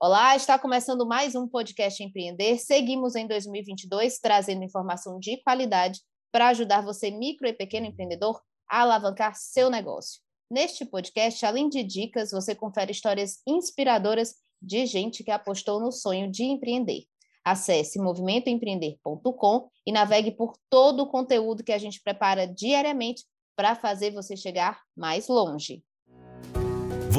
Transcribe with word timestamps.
Olá, 0.00 0.36
está 0.36 0.56
começando 0.56 1.04
mais 1.04 1.34
um 1.34 1.48
podcast 1.48 2.00
Empreender. 2.00 2.56
Seguimos 2.58 3.16
em 3.16 3.26
2022 3.26 4.20
trazendo 4.20 4.62
informação 4.62 5.18
de 5.18 5.38
qualidade 5.38 5.98
para 6.30 6.50
ajudar 6.50 6.82
você, 6.82 7.10
micro 7.10 7.48
e 7.48 7.52
pequeno 7.52 7.86
empreendedor, 7.86 8.40
a 8.70 8.82
alavancar 8.82 9.34
seu 9.34 9.68
negócio. 9.68 10.20
Neste 10.48 10.84
podcast, 10.84 11.44
além 11.44 11.68
de 11.68 11.82
dicas, 11.82 12.30
você 12.30 12.54
confere 12.54 12.92
histórias 12.92 13.42
inspiradoras 13.44 14.36
de 14.62 14.86
gente 14.86 15.24
que 15.24 15.32
apostou 15.32 15.80
no 15.80 15.90
sonho 15.90 16.30
de 16.30 16.44
empreender. 16.44 17.02
Acesse 17.44 17.98
movimentoempreender.com 17.98 19.68
e 19.84 19.90
navegue 19.90 20.30
por 20.30 20.56
todo 20.70 21.00
o 21.00 21.10
conteúdo 21.10 21.64
que 21.64 21.72
a 21.72 21.78
gente 21.78 22.00
prepara 22.04 22.46
diariamente 22.46 23.24
para 23.56 23.74
fazer 23.74 24.12
você 24.12 24.36
chegar 24.36 24.80
mais 24.96 25.26
longe. 25.26 25.82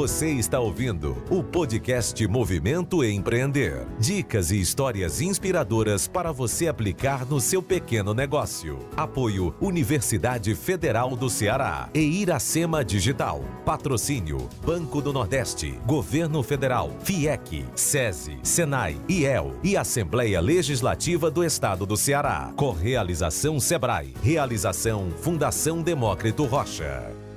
Você 0.00 0.30
está 0.30 0.58
ouvindo 0.58 1.22
o 1.28 1.44
podcast 1.44 2.26
Movimento 2.26 3.04
Empreender. 3.04 3.86
Dicas 3.98 4.50
e 4.50 4.58
histórias 4.58 5.20
inspiradoras 5.20 6.08
para 6.08 6.32
você 6.32 6.68
aplicar 6.68 7.26
no 7.26 7.38
seu 7.38 7.62
pequeno 7.62 8.14
negócio. 8.14 8.78
Apoio 8.96 9.54
Universidade 9.60 10.54
Federal 10.54 11.14
do 11.14 11.28
Ceará 11.28 11.90
e 11.92 12.00
Iracema 12.00 12.82
Digital. 12.82 13.44
Patrocínio 13.62 14.48
Banco 14.64 15.02
do 15.02 15.12
Nordeste, 15.12 15.78
Governo 15.84 16.42
Federal, 16.42 16.96
FIEC, 17.00 17.66
SESI, 17.74 18.38
SENAI, 18.42 18.96
IEL 19.06 19.52
e 19.62 19.76
Assembleia 19.76 20.40
Legislativa 20.40 21.30
do 21.30 21.44
Estado 21.44 21.84
do 21.84 21.98
Ceará. 21.98 22.54
Correalização 22.56 23.60
Sebrae. 23.60 24.14
Realização 24.22 25.10
Fundação 25.20 25.82
Demócrito 25.82 26.46
Rocha. 26.46 27.29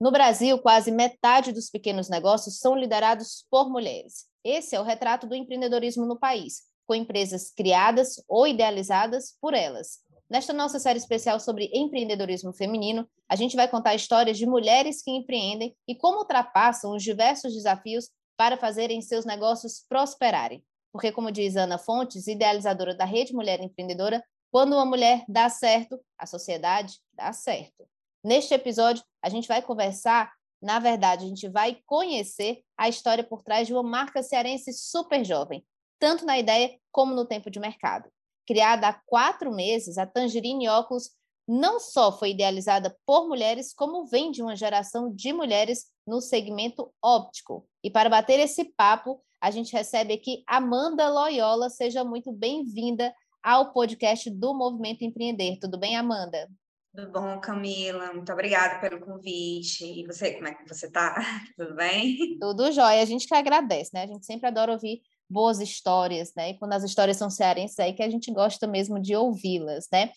No 0.00 0.10
Brasil, 0.10 0.58
quase 0.58 0.90
metade 0.90 1.52
dos 1.52 1.68
pequenos 1.68 2.08
negócios 2.08 2.58
são 2.58 2.74
liderados 2.74 3.44
por 3.50 3.68
mulheres. 3.68 4.24
Esse 4.42 4.74
é 4.74 4.80
o 4.80 4.82
retrato 4.82 5.26
do 5.26 5.34
empreendedorismo 5.34 6.06
no 6.06 6.18
país, 6.18 6.62
com 6.86 6.94
empresas 6.94 7.50
criadas 7.54 8.14
ou 8.26 8.48
idealizadas 8.48 9.36
por 9.38 9.52
elas. 9.52 9.98
Nesta 10.26 10.54
nossa 10.54 10.78
série 10.78 10.98
especial 10.98 11.38
sobre 11.38 11.70
empreendedorismo 11.74 12.50
feminino, 12.50 13.06
a 13.28 13.36
gente 13.36 13.54
vai 13.54 13.68
contar 13.68 13.94
histórias 13.94 14.38
de 14.38 14.46
mulheres 14.46 15.02
que 15.02 15.10
empreendem 15.10 15.76
e 15.86 15.94
como 15.94 16.20
ultrapassam 16.20 16.96
os 16.96 17.02
diversos 17.02 17.52
desafios 17.52 18.08
para 18.38 18.56
fazerem 18.56 19.02
seus 19.02 19.26
negócios 19.26 19.84
prosperarem. 19.86 20.64
Porque, 20.90 21.12
como 21.12 21.30
diz 21.30 21.56
Ana 21.56 21.76
Fontes, 21.76 22.26
idealizadora 22.26 22.94
da 22.94 23.04
Rede 23.04 23.34
Mulher 23.34 23.60
Empreendedora, 23.60 24.24
quando 24.50 24.72
uma 24.72 24.86
mulher 24.86 25.26
dá 25.28 25.50
certo, 25.50 26.00
a 26.16 26.24
sociedade 26.24 26.94
dá 27.12 27.34
certo. 27.34 27.86
Neste 28.22 28.52
episódio, 28.52 29.02
a 29.22 29.30
gente 29.30 29.48
vai 29.48 29.62
conversar, 29.62 30.30
na 30.60 30.78
verdade, 30.78 31.24
a 31.24 31.28
gente 31.28 31.48
vai 31.48 31.78
conhecer 31.86 32.62
a 32.76 32.88
história 32.88 33.24
por 33.24 33.42
trás 33.42 33.66
de 33.66 33.72
uma 33.72 33.82
marca 33.82 34.22
cearense 34.22 34.72
super 34.74 35.24
jovem, 35.24 35.64
tanto 35.98 36.26
na 36.26 36.38
ideia 36.38 36.78
como 36.92 37.14
no 37.14 37.24
tempo 37.24 37.50
de 37.50 37.58
mercado. 37.58 38.10
Criada 38.46 38.88
há 38.88 39.00
quatro 39.06 39.50
meses, 39.50 39.96
a 39.96 40.06
Tangerine 40.06 40.68
Óculos 40.68 41.10
não 41.48 41.80
só 41.80 42.12
foi 42.16 42.30
idealizada 42.30 42.96
por 43.06 43.26
mulheres, 43.26 43.74
como 43.74 44.06
vem 44.06 44.30
de 44.30 44.42
uma 44.42 44.54
geração 44.54 45.12
de 45.12 45.32
mulheres 45.32 45.86
no 46.06 46.20
segmento 46.20 46.92
óptico. 47.02 47.66
E 47.82 47.90
para 47.90 48.08
bater 48.08 48.38
esse 48.38 48.66
papo, 48.76 49.20
a 49.40 49.50
gente 49.50 49.72
recebe 49.72 50.14
aqui 50.14 50.44
Amanda 50.46 51.08
Loyola. 51.08 51.70
Seja 51.70 52.04
muito 52.04 52.30
bem-vinda 52.30 53.12
ao 53.42 53.72
podcast 53.72 54.30
do 54.30 54.54
Movimento 54.54 55.02
Empreender. 55.02 55.58
Tudo 55.58 55.78
bem, 55.78 55.96
Amanda? 55.96 56.48
Tudo 56.94 57.12
bom, 57.12 57.40
Camila? 57.40 58.12
Muito 58.12 58.32
obrigada 58.32 58.80
pelo 58.80 59.00
convite. 59.00 59.84
E 59.84 60.04
você, 60.06 60.34
como 60.34 60.48
é 60.48 60.54
que 60.54 60.68
você 60.68 60.86
está? 60.86 61.14
Tudo 61.56 61.74
bem? 61.74 62.36
Tudo 62.40 62.72
jóia. 62.72 63.00
A 63.00 63.04
gente 63.04 63.28
que 63.28 63.34
agradece, 63.34 63.90
né? 63.94 64.02
A 64.02 64.06
gente 64.06 64.26
sempre 64.26 64.48
adora 64.48 64.72
ouvir 64.72 65.00
boas 65.28 65.60
histórias, 65.60 66.32
né? 66.36 66.50
E 66.50 66.58
quando 66.58 66.72
as 66.72 66.82
histórias 66.82 67.16
são 67.16 67.30
cearenses, 67.30 67.78
é 67.78 67.84
aí 67.84 67.92
que 67.92 68.02
a 68.02 68.10
gente 68.10 68.32
gosta 68.32 68.66
mesmo 68.66 69.00
de 69.00 69.14
ouvi-las, 69.14 69.86
né? 69.92 70.10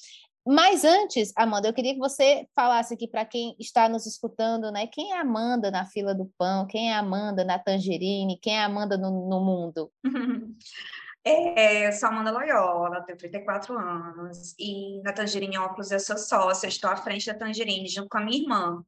Mas 0.46 0.84
antes, 0.84 1.32
Amanda, 1.38 1.70
eu 1.70 1.74
queria 1.74 1.94
que 1.94 2.00
você 2.00 2.48
falasse 2.54 2.94
aqui 2.94 3.08
para 3.08 3.24
quem 3.24 3.56
está 3.60 3.88
nos 3.88 4.06
escutando, 4.06 4.72
né? 4.72 4.88
Quem 4.88 5.12
é 5.12 5.18
a 5.18 5.22
Amanda 5.22 5.72
na 5.72 5.86
fila 5.86 6.14
do 6.14 6.30
pão? 6.38 6.68
Quem 6.68 6.90
é 6.92 6.96
a 6.96 7.00
Amanda 7.00 7.46
na 7.46 7.58
tangerine? 7.58 8.40
Quem 8.42 8.58
é 8.58 8.62
a 8.62 8.66
Amanda 8.66 8.98
no, 8.98 9.30
no 9.30 9.40
mundo? 9.40 9.92
É, 11.26 11.88
eu 11.88 11.94
sou 11.94 12.10
Amanda 12.10 12.32
Loyola, 12.32 13.02
tenho 13.04 13.18
34 13.18 13.78
anos, 13.78 14.54
e 14.60 15.02
na 15.04 15.14
Tangerine 15.14 15.58
Óculos 15.58 15.90
eu 15.90 16.00
sou 16.00 16.18
sócia, 16.18 16.68
estou 16.68 16.90
à 16.90 16.98
frente 16.98 17.26
da 17.28 17.34
Tangerine 17.34 17.88
junto 17.88 18.10
com 18.10 18.18
a 18.18 18.22
minha 18.22 18.42
irmã, 18.42 18.84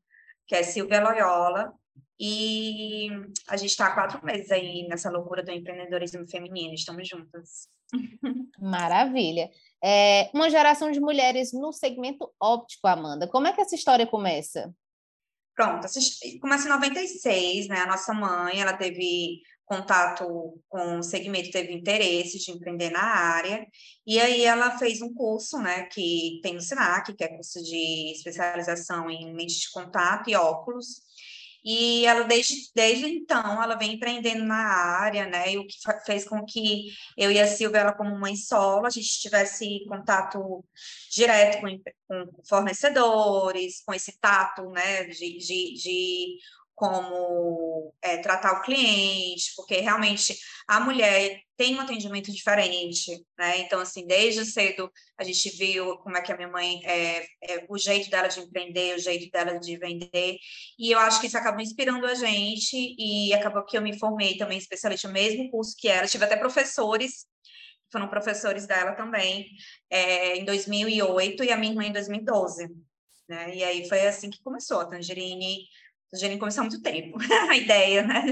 que 0.45 0.53
é 0.53 0.61
Silvia 0.61 1.01
Loyola, 1.01 1.73
e 2.19 3.09
a 3.47 3.55
gente 3.55 3.69
está 3.69 3.87
há 3.87 3.93
quatro 3.93 4.25
meses 4.25 4.51
aí 4.51 4.85
nessa 4.87 5.09
loucura 5.09 5.43
do 5.43 5.51
empreendedorismo 5.51 6.27
feminino, 6.27 6.73
estamos 6.73 7.07
juntas. 7.07 7.69
Maravilha. 8.59 9.49
É, 9.81 10.29
uma 10.33 10.49
geração 10.49 10.91
de 10.91 10.99
mulheres 10.99 11.53
no 11.53 11.71
segmento 11.71 12.33
óptico, 12.39 12.87
Amanda. 12.87 13.27
Como 13.29 13.47
é 13.47 13.53
que 13.53 13.61
essa 13.61 13.75
história 13.75 14.05
começa? 14.05 14.73
Pronto, 15.55 15.87
começa 16.41 16.65
em 16.65 16.69
96, 16.69 17.69
né? 17.69 17.79
A 17.79 17.87
nossa 17.87 18.13
mãe, 18.13 18.59
ela 18.59 18.73
teve 18.73 19.41
contato 19.65 20.25
com 20.69 20.99
o 20.99 21.03
segmento, 21.03 21.51
teve 21.51 21.73
interesse 21.73 22.39
de 22.39 22.51
empreender 22.51 22.91
na 22.91 23.03
área, 23.03 23.65
e 24.05 24.19
aí 24.19 24.43
ela 24.43 24.77
fez 24.77 25.01
um 25.01 25.13
curso, 25.13 25.57
né, 25.57 25.83
que 25.87 26.39
tem 26.43 26.53
no 26.53 26.61
SENAC, 26.61 27.13
que 27.15 27.23
é 27.23 27.27
curso 27.27 27.61
de 27.63 28.11
especialização 28.11 29.09
em 29.09 29.33
lentes 29.33 29.61
de 29.61 29.71
contato 29.71 30.29
e 30.29 30.35
óculos, 30.35 31.05
e 31.65 32.05
ela, 32.05 32.23
desde, 32.25 32.53
desde 32.75 33.07
então, 33.07 33.61
ela 33.61 33.75
vem 33.75 33.93
empreendendo 33.93 34.43
na 34.43 34.55
área, 34.55 35.25
né? 35.25 35.53
E 35.53 35.57
o 35.57 35.65
que 35.65 35.77
fez 36.05 36.23
com 36.23 36.45
que 36.45 36.91
eu 37.17 37.31
e 37.31 37.39
a 37.39 37.47
Silvia, 37.47 37.79
ela 37.79 37.91
como 37.91 38.15
mãe 38.19 38.35
solo, 38.35 38.85
a 38.85 38.89
gente 38.91 39.19
tivesse 39.19 39.83
contato 39.87 40.63
direto 41.11 41.61
com, 41.61 41.79
com 42.07 42.43
fornecedores, 42.47 43.81
com 43.83 43.95
esse 43.95 44.19
tato, 44.19 44.69
né? 44.69 45.05
De, 45.05 45.37
de, 45.39 45.73
de 45.73 46.37
como 46.75 47.93
é, 48.01 48.17
tratar 48.17 48.59
o 48.59 48.61
cliente, 48.61 49.53
porque 49.55 49.75
realmente 49.77 50.37
a 50.67 50.79
mulher 50.81 51.39
tem 51.55 51.75
um 51.75 51.79
atendimento 51.79 52.31
diferente, 52.31 53.25
né? 53.37 53.59
Então, 53.59 53.79
assim, 53.79 54.05
desde 54.05 54.45
cedo 54.45 54.91
a 55.17 55.23
gente 55.23 55.49
viu 55.57 55.97
como 55.99 56.17
é 56.17 56.21
que 56.21 56.31
a 56.31 56.35
minha 56.35 56.49
mãe, 56.49 56.81
é, 56.85 57.25
é, 57.41 57.65
o 57.69 57.77
jeito 57.77 58.09
dela 58.09 58.27
de 58.27 58.41
empreender, 58.41 58.95
o 58.95 58.99
jeito 58.99 59.31
dela 59.31 59.57
de 59.57 59.77
vender, 59.77 60.37
e 60.77 60.91
eu 60.91 60.99
acho 60.99 61.21
que 61.21 61.27
isso 61.27 61.37
acabou 61.37 61.61
inspirando 61.61 62.05
a 62.05 62.13
gente, 62.13 62.95
e 62.99 63.33
acabou 63.33 63.63
que 63.63 63.77
eu 63.77 63.81
me 63.81 63.97
formei 63.97 64.37
também 64.37 64.57
especialista 64.57 65.07
mesmo 65.07 65.49
curso 65.49 65.75
que 65.77 65.87
ela, 65.87 66.07
tive 66.07 66.25
até 66.25 66.35
professores, 66.35 67.25
foram 67.89 68.09
professores 68.09 68.67
dela 68.67 68.91
também, 68.93 69.47
é, 69.89 70.35
em 70.37 70.43
2008, 70.43 71.43
e 71.45 71.51
a 71.51 71.57
minha 71.57 71.71
irmã 71.71 71.85
em 71.85 71.93
2012, 71.93 72.67
né? 73.29 73.55
E 73.55 73.63
aí 73.63 73.87
foi 73.87 74.05
assim 74.05 74.29
que 74.29 74.43
começou 74.43 74.81
a 74.81 74.85
Tangerine, 74.85 75.65
Tangerine 76.15 76.39
começou 76.39 76.61
há 76.61 76.67
muito 76.67 76.81
tempo, 76.81 77.17
a 77.49 77.55
ideia, 77.55 78.03
né? 78.03 78.23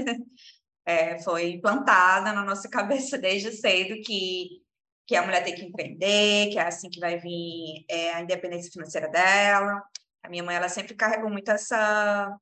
É, 0.86 1.18
foi 1.22 1.58
plantada 1.58 2.32
na 2.32 2.44
nossa 2.44 2.68
cabeça 2.68 3.16
desde 3.16 3.52
cedo 3.52 4.02
que, 4.02 4.62
que 5.06 5.16
a 5.16 5.22
mulher 5.22 5.44
tem 5.44 5.54
que 5.54 5.64
empreender, 5.64 6.50
que 6.50 6.58
é 6.58 6.66
assim 6.66 6.90
que 6.90 7.00
vai 7.00 7.18
vir 7.18 7.84
é, 7.88 8.14
a 8.14 8.20
independência 8.20 8.70
financeira 8.70 9.08
dela. 9.08 9.82
A 10.22 10.28
minha 10.28 10.42
mãe, 10.42 10.56
ela 10.56 10.68
sempre 10.68 10.94
carregou 10.94 11.30
muito 11.30 11.50
essa... 11.50 12.36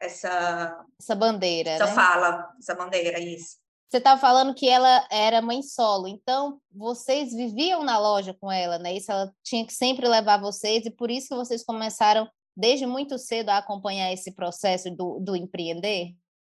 Essa, 0.00 0.86
essa 1.00 1.16
bandeira, 1.16 1.70
essa 1.70 1.86
né? 1.86 1.92
fala, 1.92 2.54
essa 2.56 2.72
bandeira, 2.72 3.18
isso. 3.18 3.56
Você 3.88 3.96
estava 3.96 4.20
falando 4.20 4.54
que 4.54 4.68
ela 4.68 5.08
era 5.10 5.42
mãe 5.42 5.60
solo, 5.60 6.06
então 6.06 6.60
vocês 6.70 7.34
viviam 7.34 7.82
na 7.82 7.98
loja 7.98 8.32
com 8.32 8.52
ela, 8.52 8.78
né? 8.78 8.94
Isso 8.94 9.10
ela 9.10 9.32
tinha 9.42 9.66
que 9.66 9.72
sempre 9.72 10.06
levar 10.06 10.40
vocês, 10.40 10.86
e 10.86 10.90
por 10.92 11.10
isso 11.10 11.30
que 11.30 11.34
vocês 11.34 11.64
começaram 11.64 12.30
desde 12.58 12.84
muito 12.84 13.16
cedo 13.16 13.50
a 13.50 13.58
acompanhar 13.58 14.12
esse 14.12 14.32
processo 14.32 14.90
do, 14.90 15.20
do 15.20 15.36
empreender? 15.36 16.12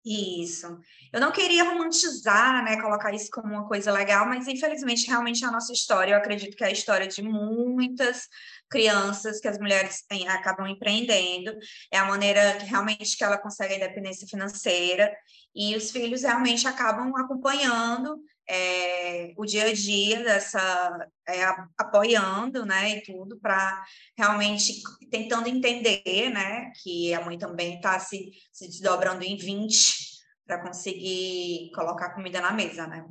Isso. 0.05 0.79
Eu 1.11 1.19
não 1.19 1.29
queria 1.29 1.65
romantizar, 1.65 2.63
né, 2.63 2.81
colocar 2.81 3.13
isso 3.13 3.29
como 3.29 3.53
uma 3.53 3.67
coisa 3.67 3.91
legal, 3.91 4.25
mas 4.25 4.47
infelizmente 4.47 5.05
realmente 5.05 5.43
é 5.43 5.47
a 5.47 5.51
nossa 5.51 5.73
história. 5.73 6.13
Eu 6.13 6.17
acredito 6.17 6.55
que 6.55 6.63
é 6.63 6.67
a 6.67 6.71
história 6.71 7.05
de 7.05 7.21
muitas 7.21 8.27
crianças 8.69 9.41
que 9.41 9.47
as 9.47 9.59
mulheres 9.59 10.01
têm, 10.07 10.27
acabam 10.29 10.67
empreendendo. 10.67 11.53
É 11.91 11.97
a 11.97 12.05
maneira 12.05 12.55
que 12.57 12.65
realmente 12.65 13.17
que 13.17 13.23
ela 13.23 13.37
consegue 13.37 13.73
a 13.73 13.77
independência 13.77 14.25
financeira 14.25 15.13
e 15.53 15.75
os 15.75 15.91
filhos 15.91 16.21
realmente 16.21 16.65
acabam 16.65 17.13
acompanhando 17.17 18.23
é, 18.49 19.31
o 19.37 19.45
dia 19.45 19.65
a 19.65 19.73
dia 19.73 20.23
dessa 20.23 21.07
é, 21.27 21.43
apoiando, 21.77 22.65
né, 22.65 22.97
e 22.97 23.03
tudo 23.03 23.39
para 23.39 23.85
realmente 24.17 24.81
tentando 25.11 25.47
entender, 25.47 26.31
né, 26.31 26.71
que 26.81 27.13
a 27.13 27.23
mãe 27.23 27.37
também 27.37 27.75
está 27.75 27.99
se, 27.99 28.31
se 28.51 28.67
desdobrando 28.67 29.23
em 29.23 29.37
20 29.37 30.09
para 30.47 30.63
conseguir 30.63 31.69
colocar 31.75 32.15
comida 32.15 32.41
na 32.41 32.51
mesa, 32.51 32.87
né? 32.87 33.05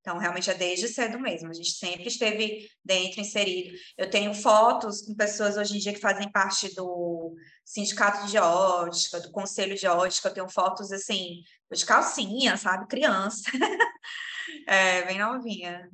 Então, 0.00 0.16
realmente 0.16 0.50
é 0.50 0.54
desde 0.54 0.88
cedo 0.88 1.20
mesmo. 1.20 1.50
A 1.50 1.52
gente 1.52 1.72
sempre 1.72 2.06
esteve 2.06 2.66
dentro, 2.82 3.20
inserido. 3.20 3.76
Eu 3.96 4.08
tenho 4.08 4.32
fotos 4.32 5.02
com 5.02 5.14
pessoas 5.14 5.56
hoje 5.56 5.76
em 5.76 5.80
dia 5.80 5.92
que 5.92 6.00
fazem 6.00 6.30
parte 6.32 6.74
do 6.74 7.34
sindicato 7.62 8.26
de 8.26 8.38
ótica, 8.38 9.20
do 9.20 9.30
conselho 9.30 9.76
de 9.76 9.86
ótica. 9.86 10.28
Eu 10.28 10.34
tenho 10.34 10.48
fotos, 10.48 10.92
assim, 10.92 11.42
de 11.70 11.84
calcinha, 11.84 12.56
sabe? 12.56 12.88
Criança. 12.88 13.50
é, 14.66 15.02
bem 15.04 15.18
novinha. 15.18 15.88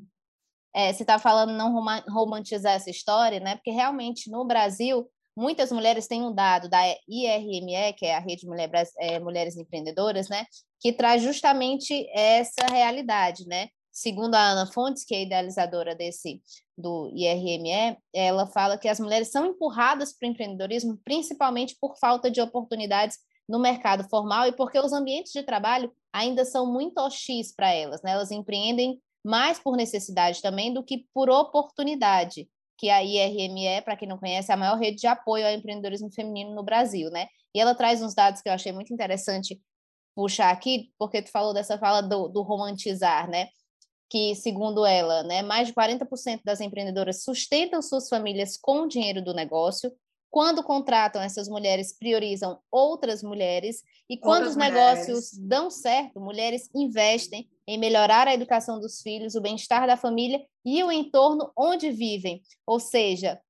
É, 0.74 0.92
você 0.92 1.02
está 1.04 1.18
falando 1.18 1.52
não 1.52 1.72
romantizar 2.08 2.74
essa 2.74 2.90
história, 2.90 3.38
né? 3.38 3.54
Porque 3.54 3.70
realmente 3.70 4.30
no 4.30 4.44
Brasil 4.44 5.08
muitas 5.36 5.70
mulheres 5.70 6.06
têm 6.06 6.22
um 6.22 6.34
dado 6.34 6.68
da 6.68 6.80
IRME, 7.08 7.92
que 7.96 8.06
é 8.06 8.16
a 8.16 8.20
Rede 8.20 8.46
Mulher, 8.46 8.70
é, 8.98 9.18
Mulheres 9.20 9.56
Empreendedoras, 9.56 10.28
né? 10.28 10.46
Que 10.80 10.92
traz 10.92 11.22
justamente 11.22 12.08
essa 12.12 12.66
realidade, 12.70 13.46
né? 13.46 13.68
Segundo 13.92 14.34
a 14.34 14.40
Ana 14.40 14.66
Fontes, 14.72 15.04
que 15.04 15.14
é 15.14 15.22
idealizadora 15.22 15.94
desse 15.94 16.42
do 16.76 17.08
IRME, 17.14 17.96
ela 18.12 18.46
fala 18.48 18.76
que 18.76 18.88
as 18.88 18.98
mulheres 18.98 19.30
são 19.30 19.46
empurradas 19.46 20.12
para 20.12 20.26
o 20.26 20.30
empreendedorismo 20.32 20.98
principalmente 21.04 21.76
por 21.80 21.96
falta 21.96 22.28
de 22.28 22.40
oportunidades 22.40 23.18
no 23.48 23.58
mercado 23.58 24.08
formal 24.08 24.46
e 24.46 24.52
porque 24.52 24.78
os 24.78 24.92
ambientes 24.92 25.32
de 25.32 25.42
trabalho 25.42 25.92
ainda 26.12 26.44
são 26.44 26.70
muito 26.70 26.98
hostis 26.98 27.54
para 27.54 27.72
elas, 27.72 28.02
né? 28.02 28.12
Elas 28.12 28.30
empreendem 28.30 29.00
mais 29.24 29.58
por 29.58 29.76
necessidade 29.76 30.40
também 30.42 30.72
do 30.72 30.82
que 30.82 31.06
por 31.12 31.30
oportunidade, 31.30 32.48
que 32.78 32.90
a 32.90 33.02
IRME, 33.02 33.82
para 33.82 33.96
quem 33.96 34.08
não 34.08 34.18
conhece, 34.18 34.50
é 34.50 34.54
a 34.54 34.56
maior 34.56 34.78
rede 34.78 34.98
de 34.98 35.06
apoio 35.06 35.46
ao 35.46 35.52
empreendedorismo 35.52 36.12
feminino 36.12 36.54
no 36.54 36.62
Brasil, 36.62 37.10
né? 37.10 37.28
E 37.54 37.60
ela 37.60 37.74
traz 37.74 38.02
uns 38.02 38.14
dados 38.14 38.42
que 38.42 38.48
eu 38.48 38.52
achei 38.52 38.72
muito 38.72 38.92
interessante 38.92 39.60
puxar 40.14 40.50
aqui, 40.50 40.92
porque 40.98 41.22
tu 41.22 41.30
falou 41.30 41.54
dessa 41.54 41.78
fala 41.78 42.00
do, 42.00 42.28
do 42.28 42.42
romantizar, 42.42 43.28
né? 43.28 43.48
que, 44.14 44.34
segundo 44.36 44.86
ela, 44.86 45.24
né, 45.24 45.42
mais 45.42 45.66
de 45.66 45.74
40% 45.74 46.40
das 46.44 46.60
empreendedoras 46.60 47.24
sustentam 47.24 47.82
suas 47.82 48.08
famílias 48.08 48.56
com 48.56 48.82
o 48.82 48.86
dinheiro 48.86 49.20
do 49.20 49.34
negócio. 49.34 49.92
Quando 50.34 50.64
contratam 50.64 51.22
essas 51.22 51.48
mulheres, 51.48 51.96
priorizam 51.96 52.58
outras 52.68 53.22
mulheres. 53.22 53.84
E 54.10 54.18
quando 54.18 54.48
outras 54.48 54.50
os 54.50 54.56
negócios 54.56 55.06
mulheres. 55.06 55.38
dão 55.38 55.70
certo, 55.70 56.18
mulheres 56.18 56.68
investem 56.74 57.48
em 57.68 57.78
melhorar 57.78 58.26
a 58.26 58.34
educação 58.34 58.80
dos 58.80 59.00
filhos, 59.00 59.36
o 59.36 59.40
bem-estar 59.40 59.86
da 59.86 59.96
família 59.96 60.44
e 60.64 60.82
o 60.82 60.90
entorno 60.90 61.52
onde 61.56 61.92
vivem. 61.92 62.42
Ou 62.66 62.80
seja, 62.80 63.40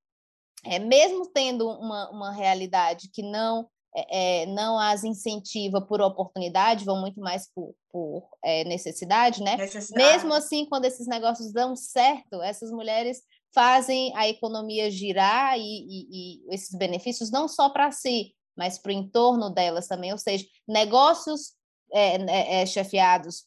é, 0.63 0.79
mesmo 0.79 1.27
tendo 1.33 1.67
uma, 1.71 2.11
uma 2.11 2.33
realidade 2.33 3.09
que 3.11 3.23
não 3.23 3.67
é, 3.97 4.43
é, 4.43 4.47
não 4.47 4.79
as 4.79 5.05
incentiva 5.05 5.81
por 5.81 6.03
oportunidade, 6.03 6.85
vão 6.85 7.01
muito 7.01 7.19
mais 7.19 7.49
por, 7.55 7.75
por 7.91 8.29
é, 8.45 8.63
necessidade, 8.65 9.43
né? 9.43 9.57
Necessidade. 9.57 10.13
Mesmo 10.13 10.35
assim, 10.35 10.67
quando 10.67 10.85
esses 10.85 11.07
negócios 11.07 11.51
dão 11.51 11.75
certo, 11.75 12.43
essas 12.43 12.71
mulheres 12.71 13.23
fazem 13.55 14.13
a 14.17 14.29
economia 14.29 14.91
girar 14.91 15.57
e, 15.57 15.63
e, 15.63 16.09
e 16.11 16.55
esses 16.55 16.77
benefícios 16.77 17.31
não 17.31 17.47
só 17.47 17.71
para 17.71 17.93
si, 17.93 18.35
mas 18.57 18.79
para 18.79 18.91
o 18.91 18.95
entorno 18.95 19.51
delas 19.51 19.87
também, 19.87 20.13
ou 20.13 20.19
seja, 20.19 20.45
negócios 20.67 21.53
é, 21.93 22.17
é, 22.17 22.63
é, 22.63 22.67
chefiados, 22.67 23.45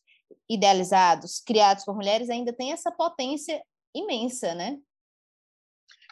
idealizados, 0.50 1.40
criados 1.40 1.84
por 1.84 1.96
mulheres 1.96 2.30
ainda 2.30 2.54
tem 2.54 2.72
essa 2.72 2.92
potência 2.92 3.62
imensa, 3.94 4.56
né? 4.56 4.78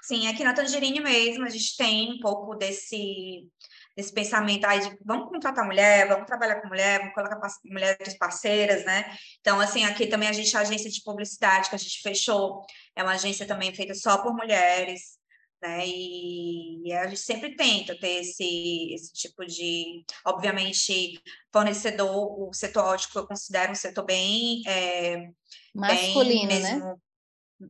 Sim, 0.01 0.27
aqui 0.27 0.43
na 0.43 0.53
Tangerine 0.53 0.99
mesmo 0.99 1.45
a 1.45 1.49
gente 1.49 1.75
tem 1.77 2.13
um 2.13 2.19
pouco 2.19 2.55
desse 2.55 3.49
esse 3.95 4.11
pensamento 4.13 4.65
aí 4.65 4.81
de 4.81 4.97
vamos 5.03 5.29
contratar 5.29 5.65
mulher, 5.65 6.07
vamos 6.07 6.25
trabalhar 6.25 6.61
com 6.61 6.67
mulher, 6.67 6.99
vamos 6.99 7.13
colocar 7.13 7.39
mulheres 7.63 8.17
parceiras, 8.17 8.83
né? 8.85 9.05
Então, 9.39 9.59
assim, 9.59 9.85
aqui 9.85 10.07
também 10.07 10.27
a 10.27 10.33
gente, 10.33 10.55
a 10.55 10.61
agência 10.61 10.89
de 10.89 11.01
publicidade 11.01 11.69
que 11.69 11.75
a 11.75 11.79
gente 11.79 12.01
fechou, 12.01 12.61
é 12.95 13.03
uma 13.03 13.13
agência 13.13 13.45
também 13.45 13.73
feita 13.73 13.93
só 13.93 14.17
por 14.17 14.33
mulheres, 14.35 15.17
né? 15.61 15.85
E, 15.87 16.87
e 16.87 16.93
a 16.93 17.07
gente 17.07 17.21
sempre 17.21 17.55
tenta 17.55 17.97
ter 17.97 18.21
esse, 18.21 18.93
esse 18.93 19.13
tipo 19.13 19.45
de, 19.45 20.03
obviamente, 20.25 21.21
fornecedor, 21.51 22.49
o 22.49 22.53
setor 22.53 22.83
ótico 22.83 23.19
eu 23.19 23.27
considero 23.27 23.71
um 23.71 23.75
setor 23.75 24.03
bem... 24.03 24.61
É, 24.67 25.29
Masculino, 25.73 26.47
bem 26.47 26.47
né? 26.47 26.71
mesmo, 26.71 26.85
né? 26.85 26.95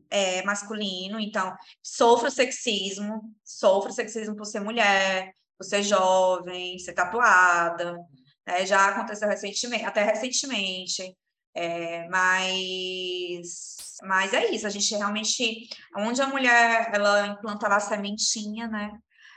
É, 0.09 0.43
masculino, 0.43 1.19
então 1.19 1.55
sofro 1.81 2.31
sexismo, 2.31 3.21
sofro 3.43 3.91
sexismo 3.91 4.35
por 4.35 4.45
ser 4.45 4.59
mulher, 4.59 5.31
você 5.57 5.81
jovem, 5.81 6.77
ser 6.79 6.93
tatuada, 6.93 7.97
né? 8.45 8.65
já 8.65 8.89
aconteceu 8.89 9.27
recentemente, 9.27 9.85
até 9.85 10.03
recentemente, 10.03 11.15
é, 11.53 12.07
mas, 12.09 13.95
mas 14.03 14.33
é 14.33 14.51
isso, 14.51 14.67
a 14.67 14.69
gente 14.69 14.93
realmente, 14.95 15.69
onde 15.95 16.21
a 16.21 16.27
mulher, 16.27 16.91
ela 16.93 17.27
implanta 17.27 17.67
a 17.67 17.79
sementinha, 17.79 18.67
né, 18.67 18.91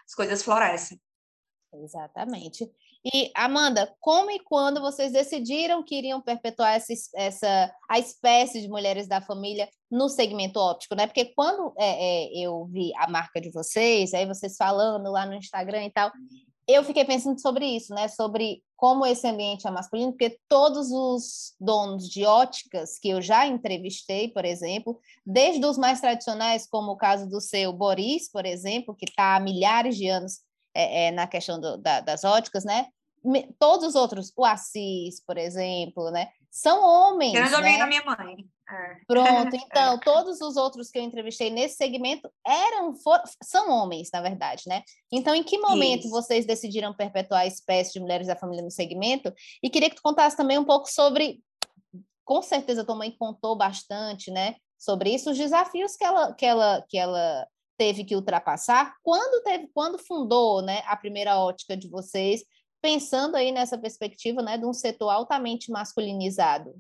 as 0.07 0.15
coisas 0.15 0.43
florescem. 0.43 1.01
Exatamente. 1.73 2.69
E, 3.05 3.31
Amanda, 3.35 3.95
como 4.01 4.31
e 4.31 4.41
quando 4.41 4.81
vocês 4.81 5.13
decidiram 5.13 5.83
que 5.83 5.95
iriam 5.95 6.21
perpetuar 6.21 6.75
essa, 6.75 6.93
essa 7.15 7.73
a 7.89 7.99
espécie 7.99 8.61
de 8.61 8.69
mulheres 8.69 9.07
da 9.07 9.21
família 9.21 9.69
no 9.91 10.09
segmento 10.09 10.59
óptico, 10.59 10.95
né? 10.95 11.07
Porque 11.07 11.27
quando 11.27 11.73
é, 11.79 11.87
é, 11.87 12.39
eu 12.39 12.67
vi 12.67 12.93
a 12.97 13.09
marca 13.09 13.41
de 13.41 13.51
vocês, 13.51 14.13
aí 14.13 14.27
vocês 14.27 14.57
falando 14.57 15.11
lá 15.13 15.25
no 15.25 15.35
Instagram 15.35 15.85
e 15.85 15.91
tal, 15.91 16.11
eu 16.67 16.85
fiquei 16.85 17.05
pensando 17.05 17.41
sobre 17.41 17.65
isso, 17.65 17.95
né? 17.95 18.09
Sobre 18.09 18.63
como 18.77 19.07
esse 19.07 19.27
ambiente 19.27 19.67
é 19.67 19.71
masculino, 19.71 20.13
porque 20.13 20.39
todos 20.49 20.91
os 20.91 21.55
donos 21.59 22.09
de 22.09 22.25
óticas 22.27 22.99
que 22.99 23.09
eu 23.09 23.23
já 23.23 23.47
entrevistei, 23.47 24.29
por 24.29 24.45
exemplo, 24.45 25.01
desde 25.25 25.65
os 25.65 25.79
mais 25.79 26.01
tradicionais, 26.01 26.67
como 26.69 26.93
o 26.93 26.97
caso 26.97 27.29
do 27.29 27.41
seu 27.41 27.73
Boris, 27.73 28.31
por 28.31 28.45
exemplo, 28.45 28.95
que 28.95 29.07
está 29.07 29.37
há 29.37 29.41
milhares 29.41 29.97
de 29.97 30.09
anos 30.09 30.41
é, 30.79 31.07
é, 31.07 31.11
na 31.11 31.27
questão 31.27 31.61
do, 31.61 31.77
da, 31.77 32.01
das 32.01 32.23
óticas, 32.23 32.65
né? 32.65 32.87
Todos 33.59 33.89
os 33.89 33.95
outros, 33.97 34.33
o 34.37 34.45
Assis, 34.45 35.21
por 35.27 35.37
exemplo, 35.37 36.09
né? 36.13 36.29
São 36.51 36.81
homens. 36.83 37.35
Eu 37.35 37.51
não 37.51 37.61
né? 37.61 37.79
da 37.79 37.87
minha 37.87 38.05
mãe. 38.05 38.49
É. 38.71 38.97
Pronto, 39.07 39.57
então, 39.57 39.95
é. 39.95 39.99
todos 39.99 40.41
os 40.41 40.57
outros 40.57 40.89
que 40.89 40.99
eu 40.99 41.03
entrevistei 41.03 41.51
nesse 41.51 41.77
segmento 41.77 42.31
eram, 42.47 42.95
for, 42.95 43.21
são 43.43 43.69
homens, 43.71 44.09
na 44.13 44.21
verdade, 44.21 44.63
né? 44.69 44.85
Então, 45.11 45.35
em 45.35 45.43
que 45.43 45.59
momento 45.59 46.03
Isso. 46.03 46.11
vocês 46.11 46.47
decidiram 46.47 46.95
perpetuar 46.95 47.41
a 47.41 47.47
espécie 47.47 47.95
de 47.95 48.01
mulheres 48.01 48.29
da 48.29 48.37
família 48.37 48.63
no 48.63 48.71
segmento? 48.71 49.35
E 49.61 49.69
queria 49.69 49.91
que 49.91 49.97
tu 49.97 50.03
contasse 50.03 50.37
também 50.37 50.59
um 50.59 50.65
pouco 50.65 50.89
sobre, 50.89 51.43
com 52.25 52.41
certeza 52.41 52.85
tua 52.85 52.95
mãe 52.95 53.11
contou 53.11 53.57
bastante, 53.57 54.31
né? 54.31 54.55
Sobre 54.79 55.13
isso, 55.13 55.33
os 55.33 55.37
desafios 55.37 55.97
que 55.97 56.05
ela, 56.05 56.33
que 56.35 56.47
ela, 56.47 56.85
que 56.89 56.97
ela 56.97 57.49
teve 57.79 58.05
que 58.05 58.17
ultrapassar 58.17 58.95
quando 59.03 59.43
teve, 59.45 59.71
quando 59.73 59.99
fundou, 59.99 60.61
né, 60.61 60.83
a 60.87 60.97
primeira 60.97 61.39
ótica 61.39 61.77
de 61.77 61.89
vocês, 61.89 62.43
pensando 62.83 63.37
aí 63.37 63.53
nessa 63.53 63.79
perspectiva, 63.79 64.43
né, 64.43 64.59
de 64.59 64.67
um 64.67 64.73
setor 64.73 65.11
altamente 65.11 65.71
masculinizado. 65.71 66.75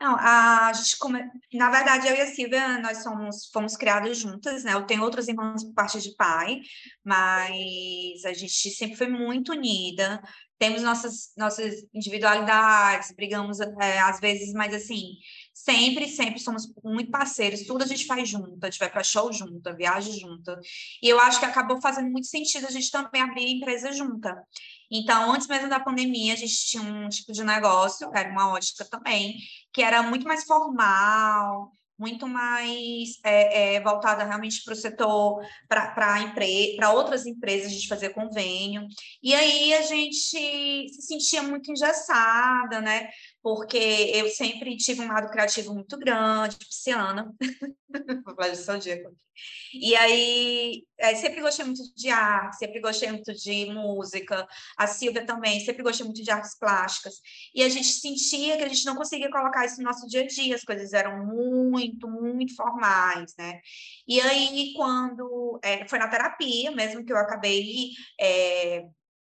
Não, 0.00 0.14
a 0.14 0.72
gente 0.74 0.98
come... 0.98 1.22
na 1.54 1.70
verdade 1.70 2.06
eu 2.06 2.14
e 2.14 2.20
a 2.20 2.26
Silvia 2.26 2.78
nós 2.80 3.02
somos 3.02 3.48
fomos 3.50 3.76
criadas 3.76 4.18
juntas, 4.18 4.62
né? 4.62 4.74
Eu 4.74 4.84
tenho 4.84 5.02
outros 5.02 5.26
irmãos 5.26 5.64
por 5.64 5.72
parte 5.72 5.98
de 6.02 6.14
pai, 6.16 6.60
mas 7.02 8.22
a 8.26 8.34
gente 8.34 8.70
sempre 8.70 8.94
foi 8.94 9.08
muito 9.08 9.52
unida. 9.52 10.22
Temos 10.58 10.82
nossas 10.82 11.32
nossas 11.34 11.82
individualidades, 11.94 13.14
brigamos 13.16 13.58
é, 13.58 13.98
às 14.00 14.20
vezes, 14.20 14.52
mas 14.52 14.74
assim 14.74 15.14
Sempre, 15.56 16.06
sempre 16.06 16.38
somos 16.38 16.70
muito 16.84 17.10
parceiros, 17.10 17.62
tudo 17.62 17.82
a 17.82 17.86
gente 17.86 18.04
faz 18.04 18.28
junto, 18.28 18.62
a 18.62 18.68
gente 18.68 18.78
vai 18.78 18.90
para 18.90 19.02
show 19.02 19.32
junto, 19.32 19.74
viaja 19.74 20.12
junto. 20.12 20.54
E 21.02 21.08
eu 21.08 21.18
acho 21.18 21.38
que 21.38 21.46
acabou 21.46 21.80
fazendo 21.80 22.10
muito 22.10 22.26
sentido 22.26 22.66
a 22.66 22.70
gente 22.70 22.90
também 22.90 23.22
abrir 23.22 23.50
empresa 23.50 23.90
junta. 23.90 24.36
Então, 24.92 25.32
antes 25.32 25.48
mesmo 25.48 25.70
da 25.70 25.80
pandemia, 25.80 26.34
a 26.34 26.36
gente 26.36 26.54
tinha 26.66 26.82
um 26.82 27.08
tipo 27.08 27.32
de 27.32 27.42
negócio, 27.42 28.10
era 28.14 28.30
uma 28.30 28.52
ótica 28.52 28.84
também, 28.84 29.38
que 29.72 29.80
era 29.80 30.02
muito 30.02 30.28
mais 30.28 30.44
formal, 30.44 31.72
muito 31.98 32.28
mais 32.28 33.18
é, 33.24 33.76
é, 33.76 33.80
voltada 33.80 34.24
realmente 34.24 34.62
para 34.62 34.74
o 34.74 34.76
setor, 34.76 35.42
para 35.68 36.92
outras 36.92 37.24
empresas, 37.24 37.68
a 37.68 37.74
gente 37.74 37.88
fazer 37.88 38.10
convênio. 38.10 38.86
E 39.22 39.34
aí 39.34 39.72
a 39.74 39.82
gente 39.82 40.16
se 40.16 41.02
sentia 41.02 41.42
muito 41.42 41.70
engessada, 41.70 42.80
né? 42.80 43.08
Porque 43.46 43.78
eu 44.12 44.28
sempre 44.28 44.76
tive 44.76 45.02
um 45.02 45.06
lado 45.06 45.30
criativo 45.30 45.72
muito 45.72 45.96
grande, 45.96 46.56
pisciana, 46.56 47.32
E 49.72 49.94
aí, 49.94 50.82
é, 50.98 51.14
sempre 51.14 51.40
gostei 51.40 51.64
muito 51.64 51.80
de 51.94 52.08
arte, 52.08 52.56
sempre 52.56 52.80
gostei 52.80 53.08
muito 53.12 53.32
de 53.32 53.66
música, 53.66 54.48
a 54.76 54.88
Silvia 54.88 55.24
também, 55.24 55.60
sempre 55.60 55.84
gostei 55.84 56.04
muito 56.04 56.24
de 56.24 56.28
artes 56.28 56.58
plásticas. 56.58 57.20
E 57.54 57.62
a 57.62 57.68
gente 57.68 57.86
sentia 57.86 58.56
que 58.56 58.64
a 58.64 58.68
gente 58.68 58.84
não 58.84 58.96
conseguia 58.96 59.30
colocar 59.30 59.64
isso 59.64 59.76
no 59.76 59.84
nosso 59.84 60.08
dia 60.08 60.22
a 60.22 60.26
dia, 60.26 60.56
as 60.56 60.64
coisas 60.64 60.92
eram 60.92 61.24
muito, 61.24 62.08
muito 62.08 62.56
formais, 62.56 63.32
né? 63.38 63.60
E 64.08 64.20
aí, 64.22 64.72
quando 64.74 65.60
é, 65.62 65.86
foi 65.86 66.00
na 66.00 66.08
terapia 66.08 66.72
mesmo 66.72 67.04
que 67.04 67.12
eu 67.12 67.16
acabei 67.16 67.90
é, 68.20 68.86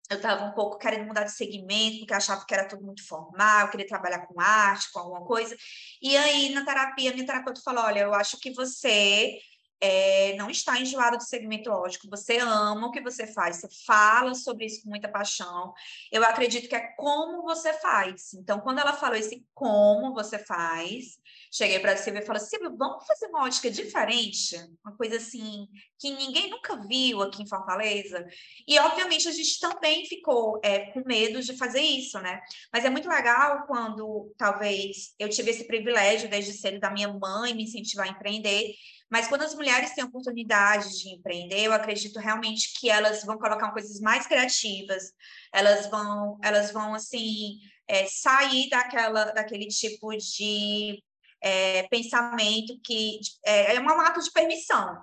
eu 0.09 0.17
estava 0.17 0.45
um 0.45 0.51
pouco 0.51 0.77
querendo 0.77 1.05
mudar 1.05 1.23
de 1.23 1.31
segmento, 1.31 1.99
porque 1.99 2.13
achava 2.13 2.45
que 2.45 2.53
era 2.53 2.67
tudo 2.67 2.83
muito 2.83 3.05
formal, 3.05 3.65
eu 3.65 3.69
queria 3.69 3.87
trabalhar 3.87 4.25
com 4.25 4.39
arte, 4.39 4.91
com 4.91 4.99
alguma 4.99 5.25
coisa. 5.25 5.55
E 6.01 6.15
aí, 6.15 6.49
na 6.53 6.63
terapia, 6.65 7.13
minha 7.13 7.25
terapeuta 7.25 7.61
falou: 7.61 7.83
olha, 7.83 8.01
eu 8.01 8.13
acho 8.13 8.39
que 8.39 8.53
você 8.53 9.37
é, 9.79 10.36
não 10.36 10.50
está 10.50 10.79
enjoado 10.79 11.17
do 11.17 11.24
segmento 11.24 11.69
lógico, 11.69 12.10
você 12.10 12.38
ama 12.39 12.88
o 12.88 12.91
que 12.91 13.01
você 13.01 13.27
faz, 13.27 13.57
você 13.57 13.67
fala 13.86 14.34
sobre 14.34 14.65
isso 14.65 14.84
com 14.84 14.89
muita 14.89 15.07
paixão. 15.07 15.74
Eu 16.12 16.24
acredito 16.24 16.67
que 16.67 16.75
é 16.75 16.93
como 16.96 17.43
você 17.43 17.74
faz. 17.74 18.34
Então, 18.34 18.60
quando 18.60 18.79
ela 18.79 18.93
falou 18.93 19.15
esse 19.15 19.46
como 19.53 20.13
você 20.13 20.39
faz, 20.39 21.17
cheguei 21.51 21.79
para 21.79 21.93
a 21.93 21.98
Silvia 21.98 22.22
e 22.22 22.25
falei: 22.25 22.41
Silvia, 22.41 22.72
vamos 22.75 23.05
fazer 23.05 23.27
uma 23.27 23.43
ótica 23.43 23.69
diferente? 23.69 24.55
Uma 24.84 24.96
coisa 24.96 25.17
assim 25.17 25.67
que 26.00 26.12
ninguém 26.12 26.50
nunca 26.50 26.75
viu 26.88 27.22
aqui 27.22 27.43
em 27.43 27.48
Fortaleza. 27.48 28.25
E, 28.67 28.77
obviamente, 28.79 29.27
a 29.27 29.31
gente 29.31 29.60
também 29.60 30.05
ficou 30.05 30.60
é, 30.63 30.91
com 30.91 31.01
medo 31.05 31.41
de 31.41 31.57
fazer 31.57 31.81
isso, 31.81 32.19
né? 32.19 32.39
Mas 32.72 32.86
é 32.86 32.89
muito 32.89 33.10
legal 33.10 33.65
quando, 33.67 34.31
talvez, 34.38 35.13
eu 35.19 35.29
tive 35.29 35.51
esse 35.51 35.65
privilégio 35.65 36.29
desde 36.29 36.53
cedo 36.53 36.79
da 36.79 36.91
minha 36.91 37.12
mãe 37.12 37.53
me 37.53 37.63
incentivar 37.63 38.07
a 38.07 38.12
empreender. 38.12 38.74
Mas 39.09 39.27
quando 39.27 39.43
as 39.43 39.55
mulheres 39.55 39.93
têm 39.93 40.03
oportunidade 40.03 40.99
de 40.99 41.09
empreender, 41.09 41.63
eu 41.63 41.73
acredito 41.73 42.19
realmente 42.19 42.73
que 42.77 42.89
elas 42.89 43.23
vão 43.23 43.37
colocar 43.37 43.71
coisas 43.71 43.99
mais 44.01 44.27
criativas, 44.27 45.13
elas 45.53 45.87
vão, 45.89 46.37
elas 46.43 46.71
vão 46.71 46.93
assim, 46.93 47.59
é, 47.87 48.05
sair 48.05 48.69
daquela, 48.69 49.25
daquele 49.31 49.67
tipo 49.67 50.15
de 50.17 51.01
é, 51.41 51.83
pensamento 51.87 52.77
que 52.83 53.19
é, 53.45 53.75
é 53.75 53.79
um 53.79 54.01
ato 54.01 54.21
de 54.21 54.31
permissão? 54.31 54.97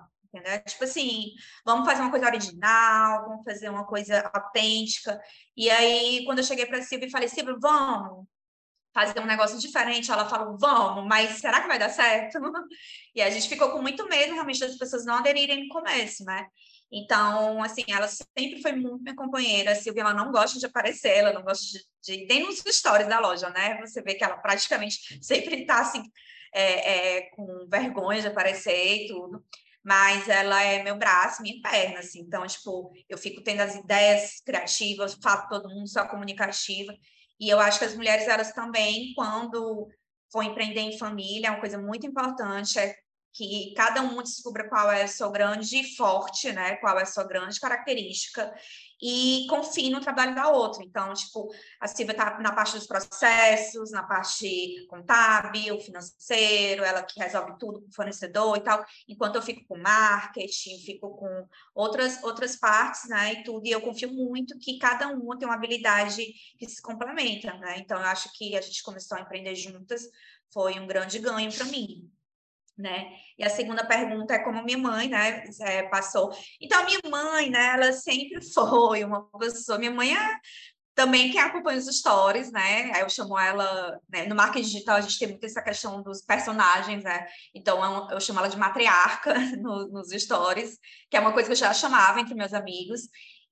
Tipo 0.67 0.83
assim, 0.83 1.31
vamos 1.65 1.87
fazer 1.87 2.01
uma 2.01 2.11
coisa 2.11 2.25
original, 2.25 3.25
vamos 3.25 3.45
fazer 3.45 3.69
uma 3.69 3.85
coisa 3.85 4.29
autêntica. 4.33 5.19
E 5.55 5.69
aí, 5.69 6.25
quando 6.25 6.39
eu 6.39 6.43
cheguei 6.43 6.65
para 6.65 6.79
a 6.79 6.81
Silvia 6.81 7.07
e 7.07 7.11
falei, 7.11 7.29
Silvia, 7.29 7.55
vamos 7.57 8.27
fazer 8.95 9.19
um 9.19 9.25
negócio 9.25 9.59
diferente, 9.59 10.09
ela 10.09 10.27
falou, 10.27 10.57
vamos, 10.57 11.05
mas 11.05 11.39
será 11.39 11.59
que 11.59 11.67
vai 11.67 11.77
dar 11.77 11.89
certo? 11.89 12.39
e 13.13 13.21
a 13.21 13.29
gente 13.29 13.49
ficou 13.49 13.69
com 13.71 13.81
muito 13.81 14.07
medo, 14.07 14.33
realmente, 14.33 14.61
das 14.61 14.77
pessoas 14.77 15.05
não 15.05 15.15
aderirem 15.15 15.67
no 15.67 15.67
começo, 15.67 16.23
né? 16.23 16.47
Então, 16.89 17.61
assim, 17.61 17.83
ela 17.89 18.07
sempre 18.07 18.61
foi 18.61 18.71
muito 18.71 19.03
minha 19.03 19.15
companheira. 19.15 19.73
A 19.73 19.75
Silvia, 19.75 20.01
ela 20.01 20.13
não 20.13 20.31
gosta 20.31 20.57
de 20.57 20.65
aparecer, 20.65 21.17
ela 21.17 21.33
não 21.33 21.41
gosta 21.41 21.65
de... 22.01 22.25
de... 22.25 22.39
Nos 22.39 22.63
stories 22.65 23.09
da 23.09 23.19
loja, 23.19 23.49
né? 23.49 23.81
Você 23.81 24.01
vê 24.01 24.13
que 24.15 24.23
ela 24.23 24.37
praticamente 24.37 25.19
sempre 25.21 25.63
está, 25.63 25.81
assim, 25.81 26.01
é, 26.53 27.17
é, 27.17 27.21
com 27.31 27.67
vergonha 27.69 28.21
de 28.21 28.27
aparecer 28.27 29.03
e 29.03 29.07
tudo, 29.09 29.43
mas 29.83 30.29
ela 30.29 30.63
é 30.63 30.81
meu 30.83 30.97
braço, 30.97 31.41
minha 31.41 31.61
perna, 31.61 31.99
assim, 31.99 32.21
então, 32.21 32.47
tipo, 32.47 32.93
eu 33.09 33.17
fico 33.17 33.43
tendo 33.43 33.59
as 33.59 33.75
ideias 33.75 34.39
criativas, 34.39 35.17
falo 35.21 35.49
todo 35.49 35.69
mundo, 35.69 35.89
sou 35.89 36.05
comunicativa, 36.07 36.95
e 37.39 37.49
eu 37.49 37.59
acho 37.59 37.79
que 37.79 37.85
as 37.85 37.95
mulheres, 37.95 38.27
elas 38.27 38.51
também, 38.53 39.13
quando 39.15 39.87
for 40.31 40.43
empreender 40.43 40.81
em 40.81 40.97
família, 40.97 41.47
é 41.47 41.51
uma 41.51 41.59
coisa 41.59 41.77
muito 41.77 42.05
importante, 42.05 42.79
é 42.79 42.95
que 43.33 43.73
cada 43.75 44.01
um 44.01 44.23
descubra 44.23 44.67
qual 44.69 44.89
é 44.89 45.03
a 45.03 45.07
sua 45.07 45.29
grande 45.29 45.95
forte, 45.97 46.53
né? 46.53 46.77
Qual 46.77 46.97
é 46.97 47.03
a 47.03 47.05
sua 47.05 47.25
grande 47.25 47.59
característica 47.59 48.53
e 49.01 49.45
confie 49.49 49.89
no 49.89 49.99
trabalho 49.99 50.33
da 50.35 50.49
outra. 50.49 50.83
Então, 50.83 51.13
tipo, 51.13 51.53
a 51.79 51.87
Silvia 51.87 52.13
está 52.13 52.39
na 52.39 52.53
parte 52.53 52.75
dos 52.75 52.87
processos, 52.87 53.91
na 53.91 54.03
parte 54.03 54.85
contábil, 54.87 55.79
financeiro, 55.79 56.83
ela 56.83 57.03
que 57.03 57.19
resolve 57.19 57.57
tudo 57.59 57.81
com 57.81 57.87
o 57.87 57.93
fornecedor 57.93 58.57
e 58.57 58.61
tal, 58.61 58.85
enquanto 59.07 59.35
eu 59.35 59.41
fico 59.41 59.65
com 59.67 59.77
marketing, 59.77 60.79
fico 60.79 61.15
com 61.17 61.47
outras, 61.73 62.23
outras 62.23 62.55
partes, 62.55 63.09
né, 63.09 63.33
e 63.33 63.43
tudo, 63.43 63.65
e 63.65 63.71
eu 63.71 63.81
confio 63.81 64.11
muito 64.11 64.57
que 64.57 64.77
cada 64.77 65.07
uma 65.09 65.37
tem 65.37 65.47
uma 65.47 65.55
habilidade 65.55 66.25
que 66.57 66.67
se 66.69 66.81
complementa, 66.81 67.53
né, 67.57 67.77
então 67.79 67.99
eu 67.99 68.05
acho 68.05 68.29
que 68.33 68.55
a 68.55 68.61
gente 68.61 68.81
começou 68.83 69.17
a 69.17 69.21
empreender 69.21 69.55
juntas, 69.55 70.03
foi 70.51 70.79
um 70.79 70.87
grande 70.87 71.19
ganho 71.19 71.51
para 71.51 71.65
mim 71.65 72.09
né? 72.77 73.11
E 73.37 73.43
a 73.43 73.49
segunda 73.49 73.85
pergunta 73.85 74.33
é 74.33 74.39
como 74.39 74.63
minha 74.63 74.77
mãe, 74.77 75.07
né, 75.07 75.43
é, 75.61 75.83
passou. 75.83 76.31
Então, 76.61 76.85
minha 76.85 76.99
mãe, 77.09 77.49
né, 77.49 77.73
ela 77.73 77.93
sempre 77.93 78.41
foi 78.53 79.03
uma 79.03 79.23
pessoa, 79.39 79.77
minha 79.77 79.91
mãe 79.91 80.15
é 80.15 80.39
também 80.95 81.29
quem 81.29 81.41
acompanha 81.41 81.77
os 81.77 81.85
stories, 81.97 82.51
né? 82.53 83.01
Eu 83.01 83.09
chamo 83.09 83.37
ela, 83.37 83.99
né? 84.09 84.25
no 84.27 84.33
marketing 84.33 84.65
digital 84.65 84.95
a 84.95 85.01
gente 85.01 85.19
tem 85.19 85.27
muito 85.27 85.45
essa 85.45 85.61
questão 85.61 86.01
dos 86.01 86.21
personagens, 86.21 87.03
né? 87.03 87.27
Então 87.53 87.83
eu, 87.83 88.11
eu 88.11 88.21
chamo 88.21 88.39
ela 88.39 88.47
de 88.47 88.57
matriarca 88.57 89.33
no, 89.61 89.89
nos 89.89 90.09
stories, 90.11 90.77
que 91.09 91.17
é 91.17 91.19
uma 91.19 91.33
coisa 91.33 91.47
que 91.49 91.51
eu 91.51 91.57
já 91.57 91.73
chamava 91.73 92.21
entre 92.21 92.33
meus 92.33 92.53
amigos. 92.53 93.01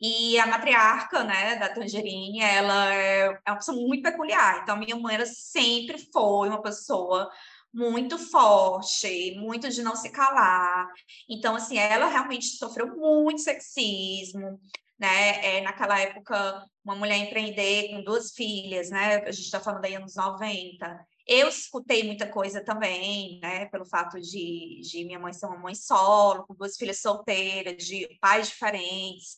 E 0.01 0.39
a 0.39 0.47
matriarca, 0.47 1.23
né, 1.23 1.55
da 1.57 1.69
Tangerine, 1.69 2.41
ela 2.41 2.93
é, 2.93 3.25
é 3.45 3.51
uma 3.51 3.57
pessoa 3.57 3.77
muito 3.77 4.03
peculiar. 4.03 4.61
Então 4.63 4.77
minha 4.77 4.95
mãe 4.95 5.15
ela 5.15 5.25
sempre 5.25 5.97
foi 6.11 6.47
uma 6.47 6.61
pessoa 6.61 7.29
muito 7.73 8.19
forte, 8.19 9.35
muito 9.37 9.69
de 9.69 9.81
não 9.81 9.95
se 9.95 10.09
calar. 10.11 10.87
Então, 11.27 11.55
assim, 11.55 11.77
ela 11.77 12.07
realmente 12.07 12.57
sofreu 12.57 12.95
muito 12.95 13.41
sexismo, 13.41 14.59
né? 14.99 15.57
É, 15.57 15.61
naquela 15.61 15.99
época, 15.99 16.65
uma 16.85 16.95
mulher 16.95 17.17
empreender 17.17 17.89
com 17.89 18.03
duas 18.03 18.31
filhas, 18.33 18.89
né? 18.89 19.17
A 19.17 19.31
gente 19.31 19.45
está 19.45 19.59
falando 19.59 19.85
aí 19.85 19.95
anos 19.95 20.15
90. 20.15 21.07
Eu 21.27 21.47
escutei 21.47 22.03
muita 22.03 22.29
coisa 22.29 22.63
também, 22.63 23.39
né? 23.41 23.65
Pelo 23.67 23.85
fato 23.85 24.19
de, 24.21 24.81
de 24.81 25.03
minha 25.05 25.19
mãe 25.19 25.33
ser 25.33 25.47
uma 25.47 25.57
mãe 25.57 25.73
solo, 25.73 26.45
com 26.45 26.53
duas 26.53 26.77
filhas 26.77 26.99
solteiras, 26.99 27.83
de 27.83 28.07
pais 28.21 28.49
diferentes, 28.49 29.37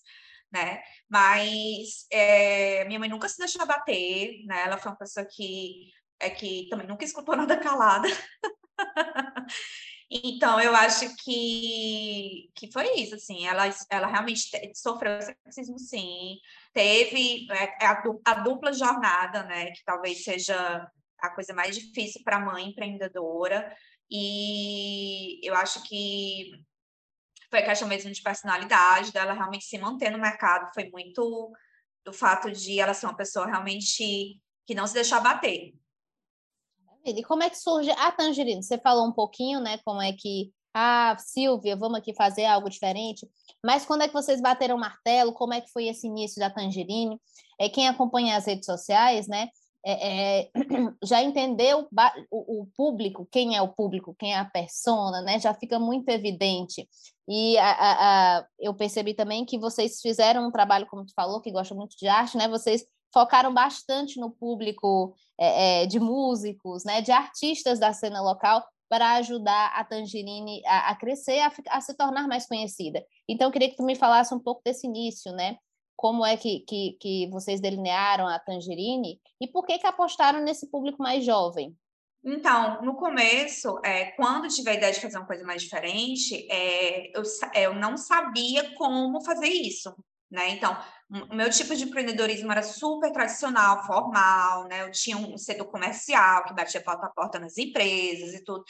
né? 0.52 0.82
Mas 1.10 2.06
é, 2.12 2.84
minha 2.86 3.00
mãe 3.00 3.10
nunca 3.10 3.30
se 3.30 3.38
deixou 3.38 3.66
bater, 3.66 4.44
né? 4.46 4.64
Ela 4.66 4.78
foi 4.78 4.92
uma 4.92 4.98
pessoa 4.98 5.26
que 5.26 5.92
é 6.20 6.30
que 6.30 6.68
também 6.70 6.88
nunca 6.88 7.06
escutou 7.06 7.36
nada 7.36 7.58
calada. 7.58 8.08
então, 10.10 10.60
eu 10.60 10.76
acho 10.76 11.16
que, 11.18 12.50
que 12.56 12.72
foi 12.72 12.96
isso, 12.96 13.16
assim, 13.16 13.46
ela, 13.46 13.64
ela 13.90 14.08
realmente 14.08 14.50
sofreu 14.74 15.22
sexismo, 15.22 15.80
sim, 15.80 16.38
teve 16.74 17.48
é, 17.52 17.86
a, 17.86 18.04
a 18.26 18.34
dupla 18.36 18.74
jornada, 18.74 19.44
né, 19.44 19.72
que 19.72 19.84
talvez 19.84 20.24
seja 20.24 20.90
a 21.20 21.30
coisa 21.30 21.54
mais 21.54 21.76
difícil 21.76 22.22
para 22.24 22.38
a 22.38 22.46
mãe 22.46 22.68
empreendedora, 22.68 23.76
e 24.10 25.40
eu 25.44 25.56
acho 25.56 25.82
que 25.84 26.52
foi 27.50 27.64
questão 27.64 27.88
mesmo 27.88 28.12
de 28.12 28.22
personalidade 28.22 29.12
dela 29.12 29.34
realmente 29.34 29.66
se 29.66 29.78
manter 29.78 30.12
no 30.12 30.20
mercado, 30.20 30.74
foi 30.74 30.90
muito 30.90 31.52
do 32.04 32.14
fato 32.14 32.52
de 32.52 32.80
ela 32.80 32.94
ser 32.94 33.08
uma 33.08 33.16
pessoa 33.16 33.48
realmente 33.48 34.40
que 34.66 34.76
não 34.76 34.86
se 34.86 34.94
deixar 34.94 35.22
bater, 35.22 35.74
e 37.06 37.24
como 37.24 37.44
é 37.44 37.50
que 37.50 37.58
surge 37.58 37.92
a 37.92 38.12
Tangerina? 38.12 38.62
Você 38.62 38.78
falou 38.78 39.06
um 39.08 39.12
pouquinho, 39.12 39.60
né? 39.60 39.78
Como 39.86 40.02
é 40.02 40.12
que, 40.14 40.52
ah, 40.74 41.16
Silvia, 41.20 41.76
vamos 41.76 42.00
aqui 42.00 42.14
fazer 42.14 42.46
algo 42.46 42.70
diferente. 42.70 43.28
Mas 43.64 43.86
quando 43.86 44.02
é 44.02 44.08
que 44.08 44.14
vocês 44.14 44.42
bateram 44.42 44.76
o 44.76 44.80
martelo? 44.80 45.34
Como 45.34 45.54
é 45.54 45.62
que 45.62 45.72
foi 45.72 45.88
esse 45.88 46.08
início 46.08 46.40
da 46.40 46.50
Tangerine? 46.50 47.20
É, 47.60 47.70
quem 47.70 47.88
acompanha 47.88 48.38
as 48.38 48.46
redes 48.46 48.66
sociais, 48.66 49.28
né? 49.28 49.50
É, 49.88 50.42
é, 50.42 50.50
já 51.06 51.22
entendeu 51.22 51.88
o, 52.32 52.62
o, 52.62 52.68
público, 52.76 53.28
quem 53.32 53.56
é 53.56 53.62
o 53.62 53.68
público, 53.68 54.16
quem 54.18 54.34
é 54.34 54.38
a 54.38 54.46
persona, 54.46 55.22
né? 55.22 55.40
Já 55.40 55.54
fica 55.54 55.78
muito 55.78 56.10
evidente. 56.10 56.90
E 57.28 57.56
a, 57.58 57.72
a, 57.72 58.38
a, 58.40 58.46
eu 58.60 58.74
percebi 58.74 59.14
também 59.14 59.46
que 59.46 59.60
vocês 59.60 60.02
fizeram 60.02 60.48
um 60.48 60.52
trabalho, 60.52 60.88
como 60.88 61.06
tu 61.06 61.14
falou, 61.16 61.40
que 61.40 61.52
gosta 61.52 61.76
muito 61.76 61.96
de 61.98 62.08
arte, 62.08 62.36
né? 62.36 62.48
Vocês 62.48 62.86
focaram 63.16 63.54
bastante 63.54 64.20
no 64.20 64.30
público 64.30 65.16
é, 65.40 65.84
é, 65.84 65.86
de 65.86 66.02
músicos, 66.02 66.84
né, 66.84 67.02
de 67.02 67.14
artistas 67.14 67.80
da 67.80 67.94
cena 67.94 68.22
local, 68.22 68.62
para 68.90 69.14
ajudar 69.14 69.72
a 69.74 69.86
Tangerine 69.86 70.62
a, 70.66 70.90
a 70.90 70.96
crescer, 70.96 71.40
a, 71.40 71.52
a, 71.70 71.80
se 71.80 71.96
tornar 71.96 72.28
mais 72.28 72.46
conhecida. 72.46 73.02
Então, 73.28 73.48
eu 73.48 73.52
queria 73.54 73.70
que 73.70 73.78
tu 73.78 73.84
me 73.84 73.96
falasse 73.96 74.34
um 74.34 74.40
pouco 74.40 74.62
desse 74.66 74.86
início, 74.86 75.32
né? 75.32 75.58
Como 75.96 76.26
é 76.26 76.36
que, 76.36 76.60
que, 76.60 76.98
que 77.00 77.30
vocês 77.30 77.62
delinearam 77.62 78.28
a 78.28 78.38
Tangerine 78.38 79.18
e 79.40 79.48
por 79.48 79.66
que, 79.66 79.80
que 79.80 79.88
apostaram 79.88 80.42
nesse 80.42 80.70
público 80.70 81.02
mais 81.02 81.24
jovem? 81.24 81.74
Então, 82.22 82.82
no 82.82 82.96
começo, 82.96 83.80
é, 83.84 84.12
quando 84.12 84.50
tive 84.50 84.72
a 84.72 84.74
ideia 84.74 84.92
de 84.92 85.00
fazer 85.00 85.18
uma 85.18 85.28
coisa 85.28 85.46
mais 85.46 85.62
diferente, 85.62 86.46
é, 86.52 87.18
eu, 87.18 87.24
eu 87.54 87.74
não 87.76 87.96
sabia 87.96 88.76
como 88.76 89.24
fazer 89.24 89.48
isso, 89.48 89.96
né? 90.30 90.50
Então, 90.50 90.76
o 91.10 91.36
meu 91.36 91.50
tipo 91.50 91.76
de 91.76 91.84
empreendedorismo 91.84 92.52
era 92.52 92.64
super 92.64 93.12
tradicional, 93.12 93.86
formal, 93.86 94.68
né? 94.68 94.82
Eu 94.84 94.92
tinha 94.92 95.18
um 95.18 95.38
setor 95.38 95.66
comercial 95.66 96.44
que 96.46 96.54
batia 96.54 96.82
porta 96.82 97.06
a 97.06 97.10
porta 97.10 97.40
nas 97.40 97.58
empresas 97.58 98.34
e 98.34 98.44
tudo. 98.44 98.64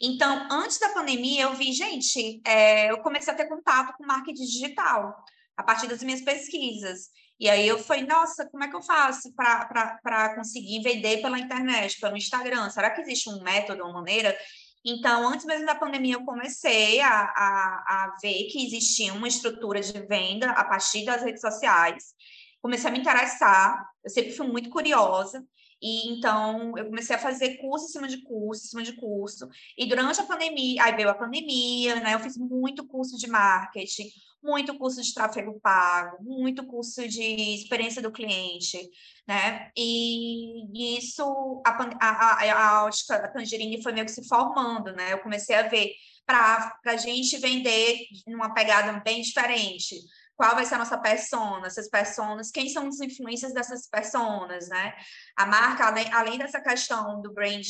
Então, 0.00 0.48
antes 0.50 0.78
da 0.78 0.88
pandemia, 0.90 1.42
eu 1.42 1.54
vi, 1.54 1.72
gente, 1.72 2.40
é, 2.46 2.90
eu 2.90 2.98
comecei 3.02 3.32
a 3.32 3.36
ter 3.36 3.46
contato 3.46 3.94
com 3.96 4.06
marketing 4.06 4.44
digital 4.44 5.14
a 5.56 5.62
partir 5.62 5.86
das 5.86 6.02
minhas 6.02 6.22
pesquisas. 6.22 7.10
E 7.38 7.48
aí 7.48 7.66
eu 7.66 7.78
falei, 7.78 8.06
nossa, 8.06 8.48
como 8.48 8.62
é 8.62 8.68
que 8.68 8.76
eu 8.76 8.82
faço 8.82 9.34
para 9.34 10.34
conseguir 10.36 10.80
vender 10.82 11.20
pela 11.20 11.38
internet, 11.38 11.98
pelo 12.00 12.16
Instagram? 12.16 12.70
Será 12.70 12.90
que 12.90 13.00
existe 13.00 13.28
um 13.28 13.42
método, 13.42 13.82
uma 13.82 13.94
maneira? 13.94 14.36
Então, 14.84 15.28
antes 15.28 15.46
mesmo 15.46 15.64
da 15.64 15.74
pandemia, 15.74 16.14
eu 16.14 16.24
comecei 16.24 17.00
a, 17.00 17.08
a, 17.08 17.84
a 17.86 18.16
ver 18.20 18.48
que 18.50 18.66
existia 18.66 19.12
uma 19.14 19.28
estrutura 19.28 19.80
de 19.80 19.92
venda 20.06 20.50
a 20.50 20.64
partir 20.64 21.04
das 21.04 21.22
redes 21.22 21.40
sociais. 21.40 22.14
comecei 22.60 22.88
a 22.88 22.92
me 22.92 22.98
interessar, 22.98 23.88
eu 24.04 24.10
sempre 24.10 24.32
fui 24.32 24.46
muito 24.46 24.70
curiosa, 24.70 25.44
e 25.80 26.12
então 26.12 26.78
eu 26.78 26.86
comecei 26.86 27.16
a 27.16 27.18
fazer 27.18 27.56
curso 27.56 27.86
em 27.86 27.88
cima 27.88 28.06
de 28.06 28.22
curso, 28.22 28.64
em 28.64 28.68
cima 28.68 28.82
de 28.84 28.92
curso. 28.92 29.48
E 29.76 29.86
durante 29.86 30.20
a 30.20 30.24
pandemia, 30.24 30.84
aí 30.84 30.94
veio 30.94 31.10
a 31.10 31.14
pandemia, 31.14 31.96
né? 31.96 32.14
Eu 32.14 32.20
fiz 32.20 32.36
muito 32.36 32.86
curso 32.86 33.18
de 33.18 33.26
marketing, 33.26 34.08
muito 34.42 34.76
curso 34.76 35.00
de 35.00 35.14
tráfego 35.14 35.60
pago, 35.60 36.22
muito 36.22 36.66
curso 36.66 37.06
de 37.08 37.22
experiência 37.54 38.02
do 38.02 38.10
cliente, 38.10 38.78
né? 39.26 39.70
E 39.76 40.98
isso, 40.98 41.62
a, 41.66 41.70
a, 42.00 42.84
a 42.84 42.88
a 42.88 43.28
Tangerine 43.28 43.82
foi 43.82 43.92
meio 43.92 44.06
que 44.06 44.12
se 44.12 44.26
formando, 44.26 44.92
né? 44.92 45.12
Eu 45.12 45.18
comecei 45.18 45.54
a 45.54 45.68
ver 45.68 45.92
para 46.26 46.78
a 46.86 46.96
gente 46.96 47.38
vender 47.38 48.06
numa 48.26 48.54
pegada 48.54 49.00
bem 49.00 49.22
diferente 49.22 49.96
qual 50.36 50.54
vai 50.54 50.64
ser 50.64 50.74
a 50.74 50.78
nossa 50.78 50.98
persona, 50.98 51.66
essas 51.66 51.88
personas, 51.88 52.50
quem 52.50 52.68
são 52.68 52.88
os 52.88 53.00
influências 53.00 53.52
dessas 53.52 53.86
personas, 53.86 54.68
né? 54.68 54.94
A 55.36 55.46
marca, 55.46 55.86
além, 55.86 56.12
além 56.12 56.38
dessa 56.38 56.60
questão 56.60 57.20
do 57.20 57.32
brand 57.32 57.62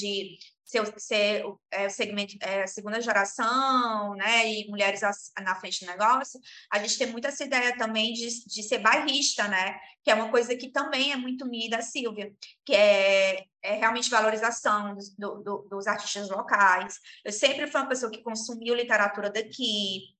ser, 0.72 0.94
ser 0.98 1.44
é, 1.70 1.88
segmento, 1.88 2.34
é, 2.40 2.66
segunda 2.66 3.00
geração, 3.00 4.14
né, 4.14 4.50
e 4.50 4.68
mulheres 4.70 5.02
na 5.40 5.54
frente 5.54 5.84
do 5.84 5.90
negócio, 5.90 6.40
a 6.72 6.78
gente 6.78 6.96
tem 6.96 7.08
muito 7.08 7.26
essa 7.26 7.44
ideia 7.44 7.76
também 7.76 8.12
de, 8.14 8.26
de 8.46 8.62
ser 8.62 8.78
bairrista, 8.78 9.46
né, 9.48 9.78
que 10.02 10.10
é 10.10 10.14
uma 10.14 10.30
coisa 10.30 10.56
que 10.56 10.70
também 10.70 11.12
é 11.12 11.16
muito 11.16 11.46
minha 11.46 11.66
e 11.66 11.70
da 11.70 11.82
Silvia, 11.82 12.32
que 12.64 12.74
é, 12.74 13.44
é 13.62 13.74
realmente 13.74 14.10
valorização 14.10 14.94
dos, 14.94 15.14
do, 15.14 15.66
dos 15.70 15.86
artistas 15.86 16.30
locais. 16.30 16.98
Eu 17.24 17.32
sempre 17.32 17.66
fui 17.66 17.80
uma 17.80 17.88
pessoa 17.88 18.10
que 18.10 18.22
consumiu 18.22 18.74
literatura 18.74 19.30
daqui, 19.30 20.16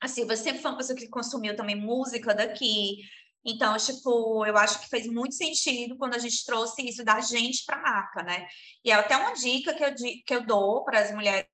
assim, 0.00 0.24
você 0.26 0.44
sempre 0.44 0.62
foi 0.62 0.70
uma 0.70 0.78
pessoa 0.78 0.98
que 0.98 1.08
consumiu 1.08 1.54
também 1.54 1.76
música 1.76 2.34
daqui. 2.34 2.98
Então, 3.44 3.76
tipo, 3.76 4.44
eu 4.44 4.56
acho 4.56 4.80
que 4.80 4.88
fez 4.88 5.06
muito 5.06 5.34
sentido 5.34 5.96
quando 5.96 6.14
a 6.14 6.18
gente 6.18 6.44
trouxe 6.44 6.86
isso 6.86 7.04
da 7.04 7.20
gente 7.20 7.64
para 7.64 7.76
a 7.76 7.82
marca, 7.82 8.22
né? 8.22 8.46
E 8.84 8.90
é 8.90 8.94
até 8.94 9.16
uma 9.16 9.32
dica 9.32 9.74
que 9.74 9.84
eu, 9.84 9.94
que 10.26 10.34
eu 10.34 10.46
dou 10.46 10.84
para 10.84 11.00
as 11.00 11.12
mulheres 11.12 11.46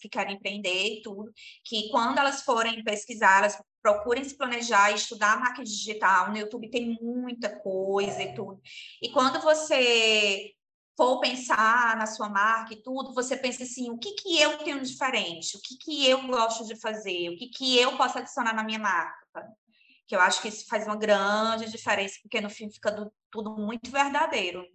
que 0.00 0.08
querem 0.08 0.36
empreender 0.36 0.98
e 0.98 1.02
tudo, 1.02 1.30
que 1.64 1.90
quando 1.90 2.18
elas 2.18 2.42
forem 2.42 2.82
pesquisar, 2.82 3.38
elas 3.38 3.58
procurem 3.82 4.24
se 4.24 4.36
planejar 4.36 4.90
e 4.90 4.96
estudar 4.96 5.38
marketing 5.38 5.70
digital. 5.70 6.30
No 6.30 6.38
YouTube 6.38 6.70
tem 6.70 6.98
muita 7.00 7.58
coisa 7.60 8.22
e 8.22 8.34
tudo. 8.34 8.60
E 9.00 9.10
quando 9.10 9.40
você 9.40 10.52
for 10.98 11.20
pensar 11.20 11.96
na 11.96 12.06
sua 12.06 12.28
marca 12.28 12.74
e 12.74 12.82
tudo, 12.82 13.14
você 13.14 13.36
pensa 13.36 13.62
assim, 13.62 13.88
o 13.88 13.96
que, 13.96 14.14
que 14.14 14.36
eu 14.36 14.58
tenho 14.58 14.82
diferente? 14.82 15.56
O 15.56 15.60
que, 15.62 15.76
que 15.78 16.04
eu 16.04 16.26
gosto 16.26 16.66
de 16.66 16.74
fazer? 16.74 17.30
O 17.30 17.36
que, 17.36 17.46
que 17.46 17.78
eu 17.78 17.96
posso 17.96 18.18
adicionar 18.18 18.52
na 18.52 18.64
minha 18.64 18.80
marca? 18.80 19.16
Que 20.08 20.16
eu 20.16 20.20
acho 20.20 20.42
que 20.42 20.48
isso 20.48 20.66
faz 20.66 20.84
uma 20.84 20.96
grande 20.96 21.70
diferença, 21.70 22.16
porque 22.20 22.40
no 22.40 22.50
fim 22.50 22.68
fica 22.68 22.90
do, 22.90 23.12
tudo 23.30 23.56
muito 23.56 23.92
verdadeiro. 23.92 24.66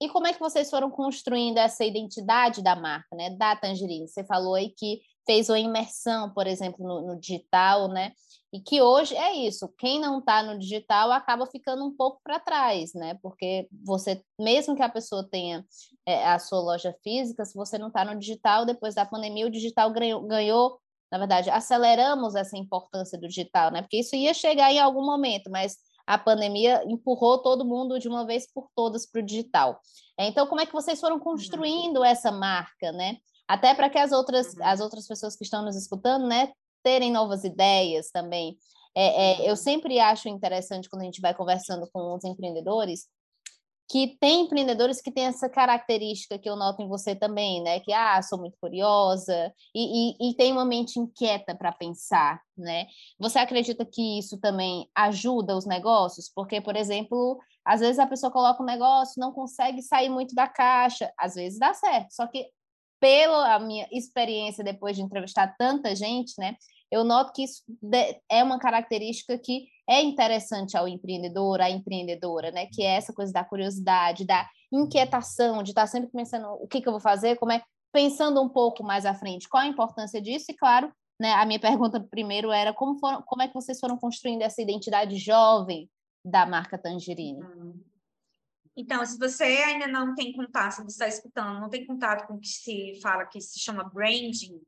E 0.00 0.08
como 0.08 0.28
é 0.28 0.32
que 0.32 0.38
vocês 0.38 0.70
foram 0.70 0.88
construindo 0.88 1.58
essa 1.58 1.84
identidade 1.84 2.62
da 2.62 2.76
marca, 2.76 3.16
né? 3.16 3.30
Da 3.30 3.56
Tangerine? 3.56 4.06
Você 4.06 4.22
falou 4.22 4.54
aí 4.54 4.70
que 4.70 5.00
fez 5.26 5.48
uma 5.48 5.58
imersão, 5.58 6.32
por 6.32 6.46
exemplo, 6.46 6.86
no, 6.86 7.08
no 7.08 7.18
digital, 7.18 7.88
né? 7.88 8.12
E 8.56 8.60
que 8.60 8.80
hoje 8.80 9.14
é 9.14 9.34
isso, 9.34 9.68
quem 9.76 10.00
não 10.00 10.18
está 10.18 10.42
no 10.42 10.58
digital 10.58 11.12
acaba 11.12 11.44
ficando 11.44 11.84
um 11.84 11.94
pouco 11.94 12.22
para 12.24 12.40
trás, 12.40 12.94
né? 12.94 13.18
Porque 13.20 13.68
você, 13.70 14.24
mesmo 14.40 14.74
que 14.74 14.82
a 14.82 14.88
pessoa 14.88 15.28
tenha 15.30 15.62
é, 16.06 16.26
a 16.26 16.38
sua 16.38 16.60
loja 16.60 16.96
física, 17.04 17.44
se 17.44 17.54
você 17.54 17.76
não 17.76 17.88
está 17.88 18.02
no 18.02 18.18
digital, 18.18 18.64
depois 18.64 18.94
da 18.94 19.04
pandemia, 19.04 19.46
o 19.46 19.50
digital 19.50 19.92
ganhou, 19.92 20.22
ganhou, 20.22 20.80
na 21.12 21.18
verdade, 21.18 21.50
aceleramos 21.50 22.34
essa 22.34 22.56
importância 22.56 23.18
do 23.18 23.28
digital, 23.28 23.70
né? 23.70 23.82
Porque 23.82 23.98
isso 23.98 24.16
ia 24.16 24.32
chegar 24.32 24.72
em 24.72 24.78
algum 24.78 25.04
momento, 25.04 25.50
mas 25.50 25.76
a 26.06 26.16
pandemia 26.16 26.82
empurrou 26.86 27.36
todo 27.36 27.62
mundo 27.62 27.98
de 27.98 28.08
uma 28.08 28.24
vez 28.24 28.50
por 28.50 28.70
todas 28.74 29.04
para 29.04 29.20
o 29.20 29.22
digital. 29.22 29.78
Então, 30.18 30.46
como 30.46 30.62
é 30.62 30.66
que 30.66 30.72
vocês 30.72 30.98
foram 30.98 31.16
uhum. 31.16 31.22
construindo 31.22 32.02
essa 32.02 32.32
marca, 32.32 32.90
né? 32.90 33.18
Até 33.46 33.74
para 33.74 33.90
que 33.90 33.98
as 33.98 34.12
outras, 34.12 34.54
uhum. 34.54 34.64
as 34.64 34.80
outras 34.80 35.06
pessoas 35.06 35.36
que 35.36 35.44
estão 35.44 35.62
nos 35.62 35.76
escutando, 35.76 36.26
né, 36.26 36.54
terem 36.86 37.10
novas 37.10 37.42
ideias 37.42 38.12
também. 38.12 38.56
É, 38.96 39.06
é, 39.06 39.46
eu 39.46 39.50
uhum. 39.50 39.56
sempre 39.56 39.98
acho 39.98 40.28
interessante 40.28 40.88
quando 40.88 41.02
a 41.02 41.04
gente 41.04 41.20
vai 41.20 41.34
conversando 41.34 41.90
com 41.92 42.14
os 42.14 42.22
empreendedores 42.22 43.08
que 43.88 44.16
tem 44.20 44.42
empreendedores 44.42 45.00
que 45.00 45.12
têm 45.12 45.26
essa 45.26 45.48
característica 45.48 46.38
que 46.38 46.48
eu 46.48 46.56
noto 46.56 46.82
em 46.82 46.88
você 46.88 47.14
também, 47.14 47.62
né? 47.62 47.80
Que 47.80 47.92
ah, 47.92 48.20
sou 48.22 48.38
muito 48.38 48.56
curiosa 48.60 49.52
e, 49.74 50.10
e, 50.10 50.30
e 50.30 50.34
tem 50.34 50.52
uma 50.52 50.64
mente 50.64 50.98
inquieta 50.98 51.54
para 51.56 51.72
pensar, 51.72 52.40
né? 52.56 52.86
Você 53.18 53.38
acredita 53.38 53.84
que 53.84 54.18
isso 54.18 54.38
também 54.38 54.88
ajuda 54.94 55.56
os 55.56 55.66
negócios? 55.66 56.30
Porque, 56.34 56.60
por 56.60 56.76
exemplo, 56.76 57.38
às 57.64 57.80
vezes 57.80 57.98
a 57.98 58.06
pessoa 58.06 58.32
coloca 58.32 58.62
um 58.62 58.66
negócio, 58.66 59.20
não 59.20 59.32
consegue 59.32 59.82
sair 59.82 60.08
muito 60.08 60.34
da 60.34 60.48
caixa, 60.48 61.12
às 61.18 61.34
vezes 61.34 61.58
dá 61.58 61.74
certo, 61.74 62.12
só 62.12 62.26
que 62.26 62.48
pela 63.00 63.58
minha 63.60 63.86
experiência 63.92 64.64
depois 64.64 64.96
de 64.96 65.02
entrevistar 65.02 65.54
tanta 65.56 65.94
gente, 65.94 66.34
né? 66.38 66.56
Eu 66.90 67.04
noto 67.04 67.32
que 67.32 67.44
isso 67.44 67.62
é 68.30 68.42
uma 68.42 68.58
característica 68.58 69.36
que 69.38 69.66
é 69.88 70.02
interessante 70.02 70.76
ao 70.76 70.86
empreendedor, 70.86 71.60
à 71.60 71.70
empreendedora, 71.70 72.50
né? 72.50 72.66
Que 72.66 72.82
é 72.82 72.96
essa 72.96 73.12
coisa 73.12 73.32
da 73.32 73.44
curiosidade, 73.44 74.26
da 74.26 74.48
inquietação, 74.72 75.62
de 75.62 75.70
estar 75.70 75.86
sempre 75.86 76.10
pensando 76.10 76.48
o 76.48 76.66
que, 76.66 76.80
que 76.80 76.88
eu 76.88 76.92
vou 76.92 77.00
fazer, 77.00 77.36
como 77.36 77.52
é 77.52 77.62
pensando 77.92 78.42
um 78.42 78.48
pouco 78.48 78.84
mais 78.84 79.06
à 79.06 79.14
frente, 79.14 79.48
qual 79.48 79.62
a 79.62 79.66
importância 79.66 80.20
disso, 80.20 80.46
e 80.50 80.54
claro, 80.54 80.92
né, 81.18 81.32
a 81.32 81.46
minha 81.46 81.58
pergunta 81.60 81.98
primeiro 81.98 82.52
era 82.52 82.72
como, 82.72 82.98
foram, 82.98 83.22
como 83.22 83.42
é 83.42 83.48
que 83.48 83.54
vocês 83.54 83.80
foram 83.80 83.96
construindo 83.96 84.42
essa 84.42 84.60
identidade 84.60 85.16
jovem 85.16 85.88
da 86.24 86.44
marca 86.44 86.76
Tangerine? 86.76 87.42
Uhum. 87.42 87.82
Então, 88.76 89.04
se 89.06 89.18
você 89.18 89.44
ainda 89.44 89.86
não 89.86 90.14
tem 90.14 90.34
contato, 90.34 90.72
se 90.72 90.82
você 90.82 90.90
está 90.90 91.08
escutando, 91.08 91.58
não 91.58 91.70
tem 91.70 91.86
contato 91.86 92.26
com 92.26 92.34
o 92.34 92.40
que 92.40 92.48
se 92.48 93.00
fala 93.00 93.24
que 93.24 93.40
se 93.40 93.58
chama 93.58 93.84
branding, 93.84 94.60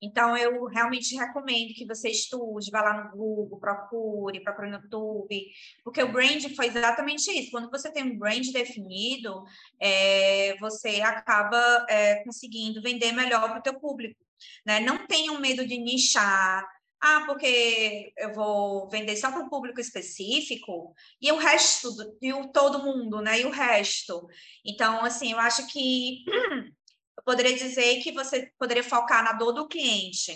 então 0.00 0.36
eu 0.36 0.64
realmente 0.66 1.16
recomendo 1.16 1.74
que 1.74 1.86
você 1.86 2.08
estude, 2.08 2.70
vá 2.70 2.82
lá 2.82 3.04
no 3.04 3.16
Google, 3.16 3.58
procure, 3.58 4.40
procure 4.40 4.68
no 4.68 4.76
YouTube, 4.76 5.46
porque 5.82 6.02
o 6.02 6.12
brand 6.12 6.42
foi 6.54 6.66
exatamente 6.66 7.30
isso. 7.30 7.50
Quando 7.50 7.70
você 7.70 7.90
tem 7.90 8.04
um 8.04 8.18
brand 8.18 8.46
definido, 8.52 9.44
é, 9.80 10.56
você 10.58 11.00
acaba 11.00 11.86
é, 11.88 12.22
conseguindo 12.24 12.80
vender 12.80 13.12
melhor 13.12 13.48
para 13.48 13.58
o 13.58 13.62
teu 13.62 13.78
público. 13.78 14.20
Né? 14.64 14.80
Não 14.80 15.06
tenham 15.06 15.40
medo 15.40 15.66
de 15.66 15.78
nichar, 15.78 16.64
ah, 17.00 17.24
porque 17.26 18.12
eu 18.16 18.34
vou 18.34 18.88
vender 18.88 19.16
só 19.16 19.30
para 19.30 19.40
um 19.40 19.48
público 19.48 19.80
específico 19.80 20.94
e 21.20 21.30
o 21.30 21.36
resto, 21.36 21.90
e 22.20 22.32
o 22.32 22.48
todo 22.48 22.82
mundo, 22.82 23.20
né? 23.20 23.40
E 23.40 23.44
o 23.44 23.50
resto. 23.50 24.26
Então, 24.64 25.04
assim, 25.04 25.32
eu 25.32 25.38
acho 25.38 25.66
que 25.68 26.24
eu 27.18 27.22
poderia 27.24 27.56
dizer 27.56 28.00
que 28.00 28.12
você 28.12 28.52
poderia 28.56 28.84
focar 28.84 29.24
na 29.24 29.32
dor 29.32 29.52
do 29.52 29.66
cliente. 29.66 30.32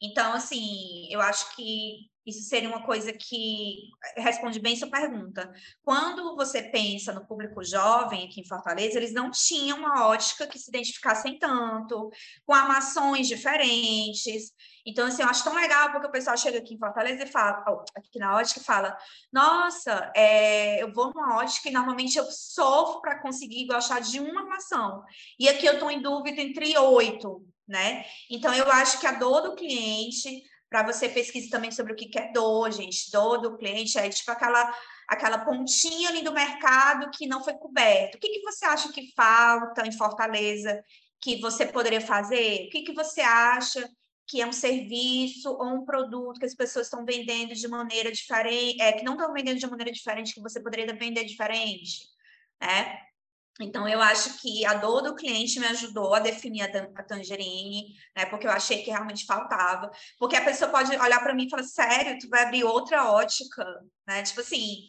Então, 0.00 0.34
assim, 0.34 1.08
eu 1.10 1.20
acho 1.22 1.56
que 1.56 2.10
isso 2.26 2.42
seria 2.42 2.68
uma 2.68 2.84
coisa 2.84 3.10
que 3.12 3.88
responde 4.18 4.60
bem 4.60 4.76
sua 4.76 4.90
pergunta. 4.90 5.50
Quando 5.82 6.36
você 6.36 6.62
pensa 6.62 7.12
no 7.12 7.26
público 7.26 7.64
jovem 7.64 8.26
aqui 8.26 8.42
em 8.42 8.46
Fortaleza, 8.46 8.98
eles 8.98 9.14
não 9.14 9.30
tinham 9.30 9.78
uma 9.78 10.06
ótica 10.08 10.46
que 10.46 10.58
se 10.58 10.68
identificassem 10.68 11.38
tanto, 11.38 12.10
com 12.44 12.52
armações 12.52 13.28
diferentes. 13.28 14.52
Então, 14.86 15.06
assim, 15.06 15.22
eu 15.22 15.28
acho 15.28 15.42
tão 15.42 15.54
legal 15.54 15.90
porque 15.90 16.06
o 16.06 16.12
pessoal 16.12 16.36
chega 16.36 16.58
aqui 16.58 16.74
em 16.74 16.78
Fortaleza 16.78 17.24
e 17.24 17.26
fala, 17.26 17.84
aqui 17.96 18.20
na 18.20 18.36
ótica, 18.36 18.60
e 18.60 18.64
fala: 18.64 18.96
Nossa, 19.32 20.12
é, 20.14 20.80
eu 20.80 20.92
vou 20.92 21.12
numa 21.12 21.38
ótica 21.38 21.68
e 21.68 21.72
normalmente 21.72 22.16
eu 22.16 22.24
sofro 22.30 23.00
para 23.00 23.20
conseguir 23.20 23.66
gostar 23.66 23.98
de 23.98 24.20
uma 24.20 24.42
armação. 24.42 25.02
E 25.40 25.48
aqui 25.48 25.66
eu 25.66 25.74
estou 25.74 25.90
em 25.90 26.00
dúvida 26.00 26.40
entre 26.40 26.78
oito, 26.78 27.44
né? 27.66 28.04
Então, 28.30 28.54
eu 28.54 28.70
acho 28.70 29.00
que 29.00 29.06
a 29.08 29.12
dor 29.12 29.42
do 29.42 29.56
cliente 29.56 30.44
para 30.68 30.84
você 30.84 31.08
pesquisar 31.08 31.50
também 31.50 31.70
sobre 31.70 31.92
o 31.92 31.96
que 31.96 32.16
é 32.18 32.30
dor, 32.32 32.70
gente. 32.70 33.10
Dor 33.10 33.40
do 33.40 33.56
cliente 33.56 33.98
é 33.98 34.08
tipo 34.08 34.30
aquela, 34.30 34.72
aquela 35.08 35.38
pontinha 35.38 36.08
ali 36.08 36.22
do 36.22 36.32
mercado 36.32 37.10
que 37.10 37.26
não 37.26 37.42
foi 37.42 37.54
coberto. 37.54 38.16
O 38.16 38.20
que, 38.20 38.28
que 38.28 38.42
você 38.42 38.64
acha 38.64 38.92
que 38.92 39.12
falta 39.14 39.86
em 39.86 39.92
Fortaleza 39.92 40.80
que 41.20 41.40
você 41.40 41.66
poderia 41.66 42.00
fazer? 42.00 42.66
O 42.66 42.70
que, 42.70 42.82
que 42.82 42.92
você 42.92 43.20
acha 43.20 43.88
que 44.26 44.40
é 44.40 44.46
um 44.46 44.52
serviço 44.52 45.50
ou 45.50 45.66
um 45.66 45.84
produto 45.84 46.40
que 46.40 46.46
as 46.46 46.54
pessoas 46.54 46.86
estão 46.86 47.04
vendendo 47.04 47.54
de 47.54 47.68
maneira 47.68 48.10
diferente, 48.10 48.80
é, 48.80 48.92
que 48.92 49.04
não 49.04 49.14
estão 49.14 49.32
vendendo 49.32 49.58
de 49.58 49.66
maneira 49.66 49.92
diferente, 49.92 50.34
que 50.34 50.40
você 50.40 50.60
poderia 50.60 50.92
vender 50.94 51.24
diferente, 51.24 52.08
né? 52.60 52.98
Então, 53.60 53.88
eu 53.88 54.02
acho 54.02 54.38
que 54.40 54.66
a 54.66 54.74
dor 54.74 55.00
do 55.00 55.14
cliente 55.14 55.58
me 55.58 55.66
ajudou 55.66 56.14
a 56.14 56.18
definir 56.20 56.62
a, 56.62 57.02
tangerine, 57.02 57.94
né? 58.14 58.26
Porque 58.26 58.46
eu 58.46 58.50
achei 58.50 58.82
que 58.82 58.90
realmente 58.90 59.24
faltava. 59.24 59.90
Porque 60.18 60.36
a 60.36 60.44
pessoa 60.44 60.70
pode 60.70 60.94
olhar 60.94 61.20
para 61.20 61.34
mim 61.34 61.46
e 61.46 61.50
falar, 61.50 61.62
sério, 61.62 62.18
tu 62.18 62.28
vai 62.28 62.42
abrir 62.44 62.64
outra 62.64 63.10
ótica, 63.10 63.64
né? 64.06 64.22
Tipo 64.22 64.40
assim, 64.40 64.86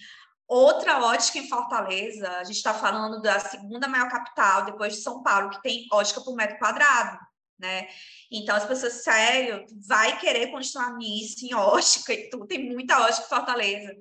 outra 0.48 1.02
ótica 1.02 1.38
em 1.40 1.48
Fortaleza, 1.48 2.30
a 2.30 2.44
gente 2.44 2.58
está 2.58 2.74
falando 2.74 3.22
da 3.22 3.40
segunda 3.40 3.88
maior 3.88 4.10
capital, 4.10 4.66
depois 4.66 4.96
de 4.96 5.02
São 5.02 5.24
Paulo, 5.24 5.50
que 5.50 5.62
tem 5.62 5.88
ótica 5.92 6.20
por 6.20 6.36
metro 6.36 6.58
quadrado, 6.58 7.18
né? 7.60 7.88
Então, 8.32 8.56
as 8.56 8.66
pessoas, 8.66 9.04
sério, 9.04 9.66
vai 9.88 10.20
querer 10.20 10.52
continuar 10.52 10.96
nisso, 10.98 11.46
em 11.46 11.54
ótica 11.54 12.14
e 12.14 12.30
tudo, 12.30 12.48
tem 12.48 12.70
muita 12.70 13.00
ótica 13.02 13.26
em 13.26 13.30
Fortaleza. 13.30 13.96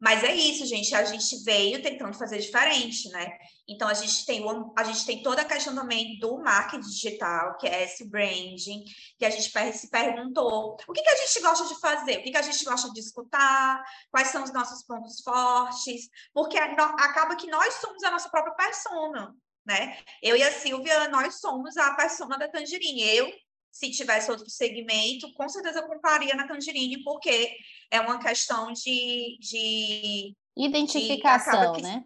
Mas 0.00 0.24
é 0.24 0.34
isso, 0.34 0.64
gente, 0.64 0.94
a 0.94 1.04
gente 1.04 1.44
veio 1.44 1.82
tentando 1.82 2.16
fazer 2.16 2.38
diferente, 2.38 3.06
né? 3.10 3.36
Então, 3.68 3.86
a 3.86 3.92
gente 3.92 4.24
tem, 4.24 4.42
a 4.76 4.84
gente 4.84 5.04
tem 5.04 5.22
toda 5.22 5.42
a 5.42 5.44
questão 5.44 5.74
também 5.74 6.18
do 6.18 6.38
marketing 6.38 6.88
digital, 6.88 7.58
que 7.58 7.68
é 7.68 7.84
esse 7.84 8.08
branding, 8.08 8.82
que 9.18 9.26
a 9.26 9.30
gente 9.30 9.52
se 9.74 9.90
perguntou 9.90 10.78
o 10.88 10.92
que, 10.92 11.02
que 11.02 11.08
a 11.10 11.16
gente 11.16 11.40
gosta 11.40 11.66
de 11.66 11.78
fazer, 11.78 12.18
o 12.18 12.22
que, 12.22 12.30
que 12.30 12.36
a 12.36 12.42
gente 12.42 12.64
gosta 12.64 12.90
de 12.90 12.98
escutar, 12.98 13.84
quais 14.10 14.28
são 14.28 14.42
os 14.42 14.52
nossos 14.54 14.82
pontos 14.84 15.20
fortes, 15.20 16.08
porque 16.32 16.56
acaba 16.56 17.36
que 17.36 17.50
nós 17.50 17.74
somos 17.74 18.02
a 18.02 18.10
nossa 18.10 18.30
própria 18.30 18.54
persona, 18.54 19.34
né? 19.64 19.98
Eu 20.22 20.36
e 20.36 20.42
a 20.42 20.52
Silvia, 20.52 21.08
nós 21.08 21.40
somos 21.40 21.76
a 21.76 21.94
persona 21.94 22.38
da 22.38 22.48
Tangerine. 22.48 23.02
Eu, 23.02 23.32
se 23.70 23.90
tivesse 23.90 24.30
outro 24.30 24.48
segmento, 24.48 25.32
com 25.34 25.48
certeza 25.48 25.82
compraria 25.82 26.34
na 26.34 26.46
Tangerine, 26.46 27.02
porque 27.02 27.56
é 27.90 28.00
uma 28.00 28.18
questão 28.18 28.72
de... 28.72 29.38
de 29.40 30.34
Identificação, 30.56 31.72
de, 31.72 31.82
né? 31.82 32.04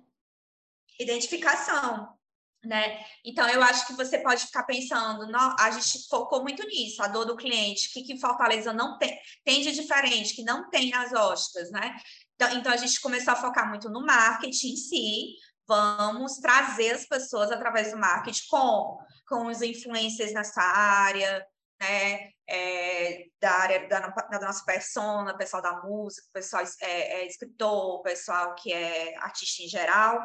Identificação, 1.00 2.08
né? 2.64 3.04
Então, 3.24 3.48
eu 3.48 3.62
acho 3.62 3.86
que 3.86 3.94
você 3.94 4.18
pode 4.18 4.46
ficar 4.46 4.64
pensando, 4.64 5.26
não, 5.26 5.56
a 5.58 5.70
gente 5.70 6.06
focou 6.08 6.42
muito 6.42 6.64
nisso, 6.66 7.02
a 7.02 7.08
dor 7.08 7.24
do 7.24 7.36
cliente, 7.36 7.88
o 7.88 7.92
que, 7.92 8.02
que 8.02 8.20
Fortaleza 8.20 8.72
não 8.72 8.98
tem, 8.98 9.18
tem 9.42 9.62
de 9.62 9.72
diferente, 9.72 10.34
que 10.34 10.44
não 10.44 10.68
tem 10.70 10.90
nas 10.90 11.12
hostas, 11.12 11.70
né? 11.70 11.96
Então, 12.34 12.56
então, 12.58 12.72
a 12.72 12.76
gente 12.76 13.00
começou 13.00 13.32
a 13.32 13.36
focar 13.36 13.68
muito 13.68 13.88
no 13.88 14.04
marketing 14.04 14.72
em 14.72 14.76
si, 14.76 15.36
vamos 15.66 16.38
trazer 16.38 16.90
as 16.90 17.06
pessoas 17.06 17.50
através 17.50 17.90
do 17.90 17.98
marketing 17.98 18.46
com, 18.48 18.98
com 19.28 19.46
os 19.46 19.62
influencers 19.62 20.32
nessa 20.32 20.62
área, 20.62 21.46
né? 21.80 22.30
É, 22.46 23.24
da 23.40 23.52
área 23.52 23.88
da, 23.88 24.00
da, 24.00 24.40
nossa 24.40 24.62
persona, 24.66 25.36
pessoal 25.36 25.62
da 25.62 25.82
música, 25.82 26.26
pessoal 26.30 26.62
é, 26.82 27.22
é, 27.22 27.26
escritor, 27.26 28.02
pessoal 28.02 28.54
que 28.54 28.70
é 28.70 29.16
artista 29.16 29.62
em 29.62 29.68
geral. 29.68 30.20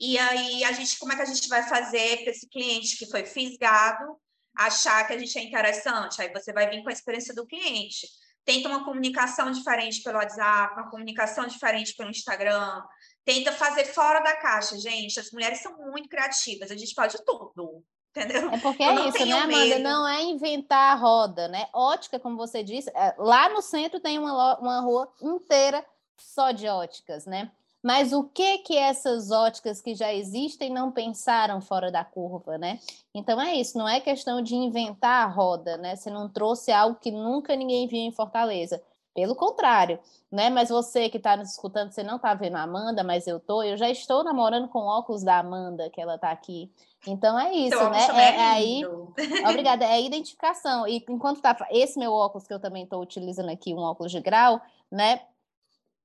E 0.00 0.18
aí, 0.18 0.64
a 0.64 0.72
gente, 0.72 0.98
como 0.98 1.12
é 1.12 1.16
que 1.16 1.22
a 1.22 1.26
gente 1.26 1.48
vai 1.48 1.62
fazer 1.68 2.22
para 2.22 2.32
esse 2.32 2.48
cliente 2.48 2.96
que 2.96 3.06
foi 3.08 3.24
fisgado 3.24 4.20
achar 4.56 5.06
que 5.06 5.12
a 5.12 5.18
gente 5.18 5.38
é 5.38 5.42
interessante? 5.42 6.20
Aí 6.20 6.32
você 6.32 6.52
vai 6.52 6.68
vir 6.68 6.82
com 6.82 6.88
a 6.90 6.92
experiência 6.92 7.32
do 7.34 7.46
cliente. 7.46 8.06
Tenta 8.44 8.68
uma 8.68 8.84
comunicação 8.84 9.50
diferente 9.50 10.02
pelo 10.02 10.18
WhatsApp, 10.18 10.74
uma 10.74 10.90
comunicação 10.90 11.46
diferente 11.46 11.94
pelo 11.96 12.10
Instagram, 12.10 12.82
tenta 13.24 13.52
fazer 13.52 13.86
fora 13.86 14.20
da 14.20 14.36
caixa, 14.36 14.78
gente. 14.78 15.18
As 15.18 15.30
mulheres 15.30 15.62
são 15.62 15.76
muito 15.90 16.08
criativas, 16.08 16.70
a 16.70 16.76
gente 16.76 16.94
pode 16.94 17.16
tudo. 17.24 17.82
Entendeu? 18.16 18.48
É 18.50 18.58
porque 18.58 18.82
é 18.82 19.08
isso, 19.08 19.26
né, 19.26 19.32
Amanda? 19.32 19.56
Medo. 19.56 19.82
Não 19.82 20.06
é 20.06 20.22
inventar 20.22 20.92
a 20.92 20.94
roda, 20.94 21.48
né? 21.48 21.68
Ótica, 21.72 22.20
como 22.20 22.36
você 22.36 22.62
disse, 22.62 22.88
é, 22.90 23.12
lá 23.18 23.48
no 23.48 23.60
centro 23.60 23.98
tem 23.98 24.18
uma, 24.20 24.56
uma 24.60 24.80
rua 24.80 25.12
inteira 25.20 25.84
só 26.16 26.52
de 26.52 26.68
óticas, 26.68 27.26
né? 27.26 27.50
Mas 27.84 28.14
o 28.14 28.24
que 28.24 28.58
que 28.58 28.78
essas 28.78 29.30
óticas 29.30 29.82
que 29.82 29.94
já 29.94 30.10
existem 30.10 30.72
não 30.72 30.90
pensaram 30.90 31.60
fora 31.60 31.92
da 31.92 32.02
curva, 32.02 32.56
né? 32.56 32.80
Então 33.14 33.38
é 33.38 33.56
isso, 33.56 33.76
não 33.76 33.86
é 33.86 34.00
questão 34.00 34.40
de 34.40 34.54
inventar 34.54 35.26
a 35.26 35.30
roda, 35.30 35.76
né? 35.76 35.94
Você 35.94 36.08
não 36.08 36.26
trouxe 36.26 36.72
algo 36.72 36.98
que 36.98 37.10
nunca 37.10 37.54
ninguém 37.54 37.86
viu 37.86 37.98
em 37.98 38.10
Fortaleza. 38.10 38.82
Pelo 39.14 39.36
contrário, 39.36 40.00
né? 40.32 40.48
Mas 40.48 40.70
você 40.70 41.10
que 41.10 41.18
está 41.18 41.36
nos 41.36 41.50
escutando, 41.50 41.92
você 41.92 42.02
não 42.02 42.16
está 42.16 42.32
vendo 42.32 42.56
a 42.56 42.62
Amanda, 42.62 43.04
mas 43.04 43.26
eu 43.26 43.38
tô, 43.38 43.62
eu 43.62 43.76
já 43.76 43.90
estou 43.90 44.24
namorando 44.24 44.66
com 44.68 44.78
óculos 44.78 45.22
da 45.22 45.38
Amanda, 45.38 45.90
que 45.90 46.00
ela 46.00 46.14
está 46.14 46.30
aqui. 46.30 46.72
Então 47.06 47.38
é 47.38 47.52
isso, 47.52 47.90
né? 47.90 47.98
É, 48.14 48.36
é 48.36 48.46
aí, 48.48 48.82
obrigada, 49.46 49.84
é 49.84 49.92
a 49.92 50.00
identificação. 50.00 50.88
E 50.88 51.04
enquanto 51.06 51.42
tá 51.42 51.54
esse 51.70 51.98
meu 51.98 52.14
óculos 52.14 52.46
que 52.46 52.54
eu 52.54 52.58
também 52.58 52.84
estou 52.84 53.02
utilizando 53.02 53.50
aqui, 53.50 53.74
um 53.74 53.80
óculos 53.80 54.10
de 54.10 54.20
grau, 54.20 54.58
né? 54.90 55.20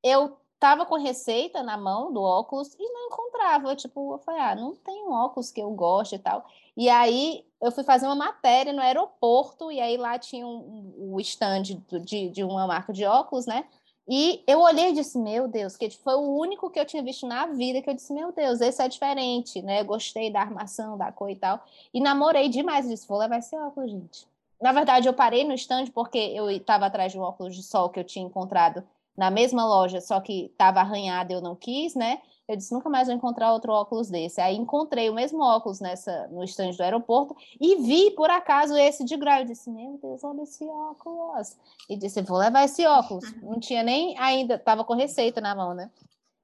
Eu 0.03 0.37
tava 0.59 0.85
com 0.85 0.95
receita 0.95 1.63
na 1.63 1.77
mão 1.77 2.11
do 2.11 2.21
óculos 2.21 2.73
e 2.77 2.91
não 2.91 3.07
encontrava. 3.07 3.75
Tipo, 3.75 4.13
eu 4.13 4.17
falei, 4.19 4.41
ah, 4.41 4.55
não 4.55 4.75
tem 4.75 5.03
um 5.05 5.11
óculos 5.11 5.51
que 5.51 5.61
eu 5.61 5.71
gosto 5.71 6.15
e 6.15 6.19
tal. 6.19 6.45
E 6.75 6.89
aí 6.89 7.45
eu 7.61 7.71
fui 7.71 7.83
fazer 7.83 8.05
uma 8.05 8.15
matéria 8.15 8.73
no 8.73 8.81
aeroporto, 8.81 9.71
e 9.71 9.79
aí 9.79 9.97
lá 9.97 10.17
tinha 10.19 10.45
o 10.45 10.49
um, 10.49 11.15
um 11.15 11.19
stand 11.19 11.63
de, 11.63 12.29
de 12.29 12.43
uma 12.43 12.67
marca 12.67 12.93
de 12.93 13.05
óculos, 13.05 13.45
né? 13.45 13.65
E 14.11 14.43
eu 14.47 14.59
olhei 14.59 14.89
e 14.89 14.93
disse, 14.93 15.19
meu 15.19 15.47
Deus, 15.47 15.77
que 15.77 15.87
foi 15.91 16.15
o 16.15 16.35
único 16.39 16.69
que 16.71 16.79
eu 16.79 16.85
tinha 16.85 17.03
visto 17.03 17.27
na 17.27 17.45
vida 17.45 17.79
que 17.79 17.89
eu 17.89 17.93
disse, 17.93 18.11
meu 18.11 18.31
Deus, 18.31 18.59
esse 18.59 18.81
é 18.81 18.87
diferente, 18.87 19.61
né? 19.61 19.83
gostei 19.83 20.31
da 20.31 20.41
armação, 20.41 20.97
da 20.97 21.11
cor 21.11 21.29
e 21.29 21.35
tal. 21.35 21.63
E 21.93 22.01
namorei 22.01 22.49
demais, 22.49 22.87
disse, 22.87 23.07
vou 23.07 23.19
levar 23.19 23.37
esse 23.37 23.55
óculos, 23.55 23.91
gente. 23.91 24.27
Na 24.59 24.71
verdade, 24.71 25.07
eu 25.07 25.13
parei 25.13 25.43
no 25.43 25.53
stand 25.53 25.87
porque 25.93 26.17
eu 26.17 26.49
estava 26.49 26.87
atrás 26.87 27.11
de 27.11 27.19
um 27.19 27.21
óculos 27.21 27.55
de 27.55 27.61
sol 27.61 27.89
que 27.89 27.99
eu 27.99 28.03
tinha 28.03 28.25
encontrado 28.25 28.83
na 29.17 29.29
mesma 29.29 29.65
loja, 29.65 30.01
só 30.01 30.19
que 30.19 30.45
estava 30.45 30.79
arranhado, 30.79 31.33
eu 31.33 31.41
não 31.41 31.55
quis, 31.55 31.95
né? 31.95 32.21
Eu 32.49 32.55
disse, 32.55 32.73
nunca 32.73 32.89
mais 32.89 33.07
vou 33.07 33.15
encontrar 33.15 33.53
outro 33.53 33.71
óculos 33.71 34.09
desse. 34.09 34.41
Aí 34.41 34.55
encontrei 34.55 35.07
o 35.07 35.13
mesmo 35.13 35.39
óculos 35.43 35.79
nessa, 35.79 36.27
no 36.29 36.43
estande 36.43 36.75
do 36.75 36.81
aeroporto 36.81 37.37
e 37.61 37.75
vi, 37.75 38.09
por 38.11 38.27
acaso, 38.31 38.75
esse 38.75 39.05
de 39.05 39.15
grau. 39.17 39.41
Eu 39.41 39.45
disse, 39.45 39.69
meu 39.69 39.99
Deus, 40.01 40.23
olha 40.23 40.41
esse 40.41 40.65
óculos. 40.65 41.55
E 41.87 41.95
disse, 41.95 42.23
vou 42.23 42.39
levar 42.39 42.63
esse 42.63 42.83
óculos. 42.87 43.23
Não 43.43 43.59
tinha 43.59 43.83
nem 43.83 44.17
ainda, 44.17 44.55
estava 44.55 44.83
com 44.83 44.95
receita 44.95 45.39
na 45.39 45.53
mão, 45.53 45.75
né? 45.75 45.91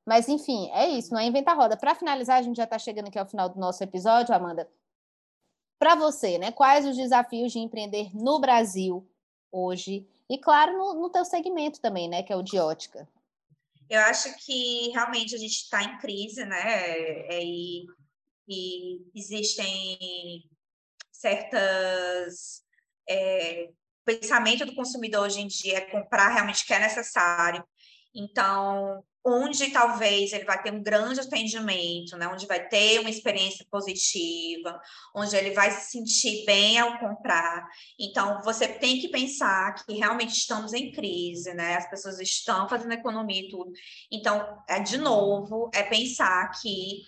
Mas, 0.06 0.30
enfim, 0.30 0.70
é 0.72 0.88
isso, 0.88 1.12
não 1.12 1.20
é 1.20 1.26
inventar 1.26 1.58
roda. 1.58 1.76
Para 1.76 1.96
finalizar, 1.96 2.38
a 2.38 2.42
gente 2.44 2.58
já 2.58 2.66
está 2.66 2.78
chegando 2.78 3.08
aqui 3.08 3.18
ao 3.18 3.26
final 3.26 3.50
do 3.50 3.60
nosso 3.60 3.84
episódio, 3.84 4.36
Amanda. 4.36 4.70
Para 5.80 5.96
você, 5.96 6.38
né? 6.38 6.52
Quais 6.52 6.86
os 6.86 6.96
desafios 6.96 7.52
de 7.52 7.58
empreender 7.58 8.16
no 8.16 8.40
Brasil 8.40 9.04
hoje? 9.52 10.08
E, 10.30 10.38
claro, 10.38 10.78
no, 10.78 11.02
no 11.02 11.10
teu 11.10 11.24
segmento 11.24 11.80
também, 11.80 12.10
né? 12.10 12.24
Que 12.24 12.34
é 12.34 12.36
o 12.36 12.42
de 12.42 12.58
ótica. 12.58 13.08
Eu 13.90 14.02
acho 14.02 14.36
que 14.44 14.90
realmente 14.90 15.36
a 15.36 15.38
gente 15.38 15.54
está 15.54 15.84
em 15.84 15.98
crise, 16.00 16.44
né? 16.46 16.62
É, 16.62 17.44
e, 17.44 17.86
e 18.48 19.02
existem 19.14 20.44
certas. 21.12 22.64
É, 23.08 23.70
pensamento 24.06 24.66
do 24.66 24.76
consumidor 24.76 25.26
hoje 25.26 25.42
em 25.42 25.48
dia 25.48 25.80
é 25.80 25.82
comprar 25.82 26.30
realmente 26.30 26.64
o 26.64 26.68
que 26.68 26.74
é 26.74 26.80
necessário. 26.80 27.68
Então, 28.16 29.04
onde 29.28 29.72
talvez 29.72 30.32
ele 30.32 30.46
vai 30.46 30.62
ter 30.62 30.72
um 30.72 30.84
grande 30.84 31.20
atendimento, 31.20 32.16
né? 32.16 32.28
onde 32.28 32.46
vai 32.46 32.68
ter 32.68 33.00
uma 33.00 33.10
experiência 33.10 33.66
positiva, 33.72 34.80
onde 35.16 35.36
ele 35.36 35.50
vai 35.52 35.72
se 35.72 35.92
sentir 35.92 36.46
bem 36.46 36.78
ao 36.78 37.00
comprar. 37.00 37.68
Então, 38.00 38.40
você 38.44 38.68
tem 38.68 39.00
que 39.00 39.10
pensar 39.10 39.74
que 39.74 39.94
realmente 39.94 40.34
estamos 40.34 40.74
em 40.74 40.92
crise, 40.92 41.56
né? 41.56 41.76
As 41.76 41.90
pessoas 41.90 42.20
estão 42.20 42.70
fazendo 42.70 42.94
economia 42.94 43.42
e 43.42 43.50
tudo. 43.50 43.72
Então, 44.12 44.64
é 44.70 44.80
de 44.80 44.98
novo, 44.98 45.72
é 45.74 45.82
pensar 45.82 46.52
que 46.62 47.02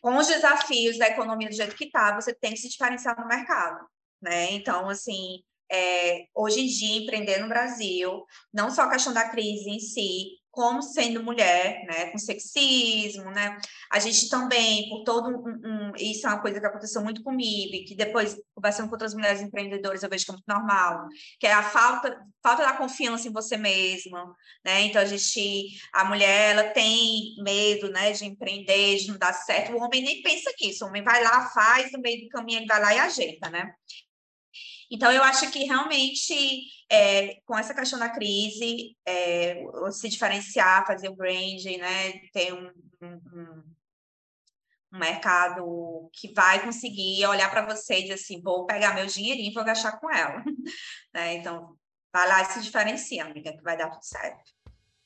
com 0.00 0.16
os 0.18 0.28
desafios 0.28 0.96
da 0.98 1.08
economia 1.08 1.48
do 1.48 1.56
jeito 1.56 1.74
que 1.74 1.86
está, 1.86 2.14
você 2.14 2.32
tem 2.32 2.52
que 2.52 2.60
se 2.60 2.68
diferenciar 2.68 3.20
no 3.20 3.26
mercado, 3.26 3.84
né? 4.22 4.52
Então, 4.52 4.88
assim, 4.88 5.42
é, 5.68 6.26
hoje 6.32 6.60
em 6.60 6.66
dia, 6.66 7.02
empreender 7.02 7.38
no 7.38 7.48
Brasil, 7.48 8.24
não 8.54 8.70
só 8.70 8.82
a 8.82 8.90
questão 8.90 9.12
da 9.12 9.28
crise 9.28 9.68
em 9.68 9.80
si, 9.80 10.38
como 10.56 10.80
sendo 10.80 11.22
mulher, 11.22 11.84
né, 11.84 12.06
com 12.06 12.16
sexismo, 12.16 13.30
né, 13.30 13.58
a 13.92 13.98
gente 13.98 14.30
também, 14.30 14.88
por 14.88 15.04
todo 15.04 15.28
um, 15.28 15.90
um, 15.90 15.92
isso 15.98 16.26
é 16.26 16.30
uma 16.30 16.40
coisa 16.40 16.58
que 16.58 16.64
aconteceu 16.64 17.02
muito 17.02 17.22
comigo, 17.22 17.74
e 17.74 17.84
que 17.84 17.94
depois, 17.94 18.34
conversando 18.54 18.86
com 18.88 18.94
outras 18.94 19.12
mulheres 19.12 19.42
empreendedoras, 19.42 20.02
eu 20.02 20.08
vejo 20.08 20.24
que 20.24 20.30
é 20.30 20.32
muito 20.32 20.48
normal, 20.48 21.08
que 21.38 21.46
é 21.46 21.52
a 21.52 21.62
falta, 21.62 22.18
falta 22.42 22.62
da 22.62 22.72
confiança 22.72 23.28
em 23.28 23.32
você 23.32 23.58
mesma, 23.58 24.34
né, 24.64 24.80
então 24.84 25.02
a 25.02 25.04
gente, 25.04 25.78
a 25.92 26.06
mulher, 26.06 26.52
ela 26.52 26.70
tem 26.70 27.34
medo, 27.44 27.90
né, 27.90 28.12
de 28.12 28.24
empreender, 28.24 28.96
de 28.96 29.08
não 29.08 29.18
dar 29.18 29.34
certo, 29.34 29.74
o 29.74 29.82
homem 29.82 30.02
nem 30.02 30.22
pensa 30.22 30.50
nisso, 30.58 30.86
o 30.86 30.88
homem 30.88 31.04
vai 31.04 31.22
lá, 31.22 31.50
faz, 31.50 31.92
no 31.92 32.00
meio 32.00 32.22
do 32.22 32.28
caminho 32.30 32.60
ele 32.60 32.66
vai 32.66 32.80
lá 32.80 32.94
e 32.94 32.98
ajeita, 32.98 33.50
né, 33.50 33.74
então, 34.90 35.10
eu 35.10 35.22
acho 35.22 35.50
que 35.50 35.64
realmente, 35.64 36.62
é, 36.90 37.40
com 37.44 37.58
essa 37.58 37.74
questão 37.74 37.98
da 37.98 38.08
crise, 38.08 38.96
é, 39.04 39.64
se 39.90 40.08
diferenciar, 40.08 40.86
fazer 40.86 41.08
o 41.08 41.16
branding, 41.16 41.78
né, 41.78 42.12
ter 42.32 42.52
um, 42.52 42.70
um, 43.02 43.62
um 44.92 44.98
mercado 44.98 46.08
que 46.12 46.32
vai 46.32 46.62
conseguir 46.64 47.26
olhar 47.26 47.50
para 47.50 47.66
você 47.66 47.98
e 47.98 48.02
dizer 48.02 48.14
assim, 48.14 48.40
vou 48.40 48.64
pegar 48.64 48.94
meu 48.94 49.06
dinheirinho 49.06 49.50
e 49.50 49.54
vou 49.54 49.64
gastar 49.64 49.98
com 49.98 50.10
ela. 50.10 50.44
né? 51.12 51.34
Então, 51.34 51.76
vai 52.12 52.28
lá 52.28 52.42
e 52.42 52.46
se 52.46 52.62
diferencia, 52.62 53.24
amiga, 53.24 53.52
que 53.52 53.62
vai 53.62 53.76
dar 53.76 53.90
tudo 53.90 54.04
certo. 54.04 54.52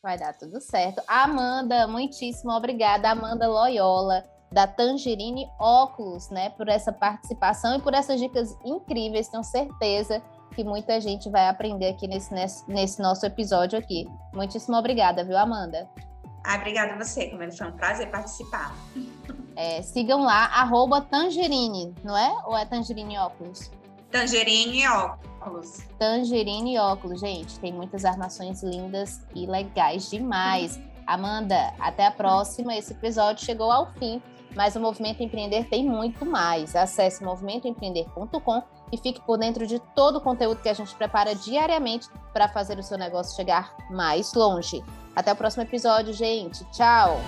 Vai 0.03 0.19
dar 0.19 0.33
tudo 0.35 0.61
certo. 0.61 1.03
Amanda, 1.07 1.87
muitíssimo 1.87 2.53
obrigada. 2.53 3.11
Amanda 3.11 3.49
Loyola 3.49 4.40
da 4.53 4.67
Tangerine 4.67 5.49
Óculos, 5.59 6.29
né, 6.31 6.51
por 6.51 6.69
essa 6.69 6.93
participação 6.93 7.77
e 7.77 7.81
por 7.81 7.95
essas 7.95 8.21
dicas 8.21 8.57
incríveis. 8.65 9.29
Tenho 9.29 9.45
certeza 9.45 10.23
que 10.55 10.65
muita 10.65 11.01
gente 11.01 11.31
vai 11.31 11.49
aprender 11.49 11.89
aqui 11.89 12.09
nesse, 12.09 12.35
nesse, 12.67 13.01
nosso 13.01 13.25
episódio 13.25 13.79
aqui. 13.79 14.09
Muitíssimo 14.35 14.77
obrigada, 14.77 15.25
viu, 15.25 15.39
Amanda? 15.39 15.89
Ah, 16.45 16.57
obrigada 16.57 16.95
a 16.95 16.99
você, 16.99 17.29
como 17.29 17.51
foi 17.53 17.67
um 17.67 17.73
prazer 17.73 18.11
participar. 18.11 18.75
É, 19.55 19.83
sigam 19.83 20.23
lá, 20.23 20.47
arroba 20.47 21.01
Tangerine, 21.01 21.95
não 22.03 22.17
é? 22.17 22.33
Ou 22.47 22.57
é 22.57 22.65
Tangerine 22.65 23.19
Óculos? 23.19 23.71
Tangerine 24.11 24.89
óculos. 24.89 25.87
Tangerine 25.99 26.79
óculos, 26.79 27.21
gente. 27.21 27.59
Tem 27.61 27.73
muitas 27.73 28.05
armações 28.05 28.63
lindas 28.63 29.25
e 29.35 29.47
legais 29.47 30.11
demais. 30.11 30.81
Amanda, 31.07 31.73
até 31.79 32.07
a 32.07 32.11
próxima. 32.11 32.75
Esse 32.75 32.93
episódio 32.93 33.45
chegou 33.45 33.71
ao 33.71 33.93
fim, 33.95 34.21
mas 34.55 34.77
o 34.77 34.81
Movimento 34.81 35.23
Empreender 35.23 35.69
tem 35.69 35.85
muito 35.85 36.25
mais. 36.27 36.75
Acesse 36.77 37.25
movimentoempreender.com 37.25 38.63
e 38.93 38.97
fique 38.97 39.21
por 39.21 39.39
dentro 39.39 39.67
de 39.67 39.79
todo 39.95 40.17
o 40.17 40.21
conteúdo 40.21 40.61
que 40.61 40.69
a 40.69 40.75
gente 40.75 40.95
prepara 40.95 41.35
diariamente 41.35 42.09
para 42.33 42.49
fazer 42.49 42.79
o 42.79 42.83
seu 42.83 42.99
negócio 42.99 43.37
chegar 43.37 43.75
mais 43.91 44.35
longe. 44.35 44.83
Até 45.15 45.33
o 45.33 45.37
próximo 45.37 45.63
episódio, 45.63 46.13
gente. 46.13 46.65
Tchau! 46.73 47.21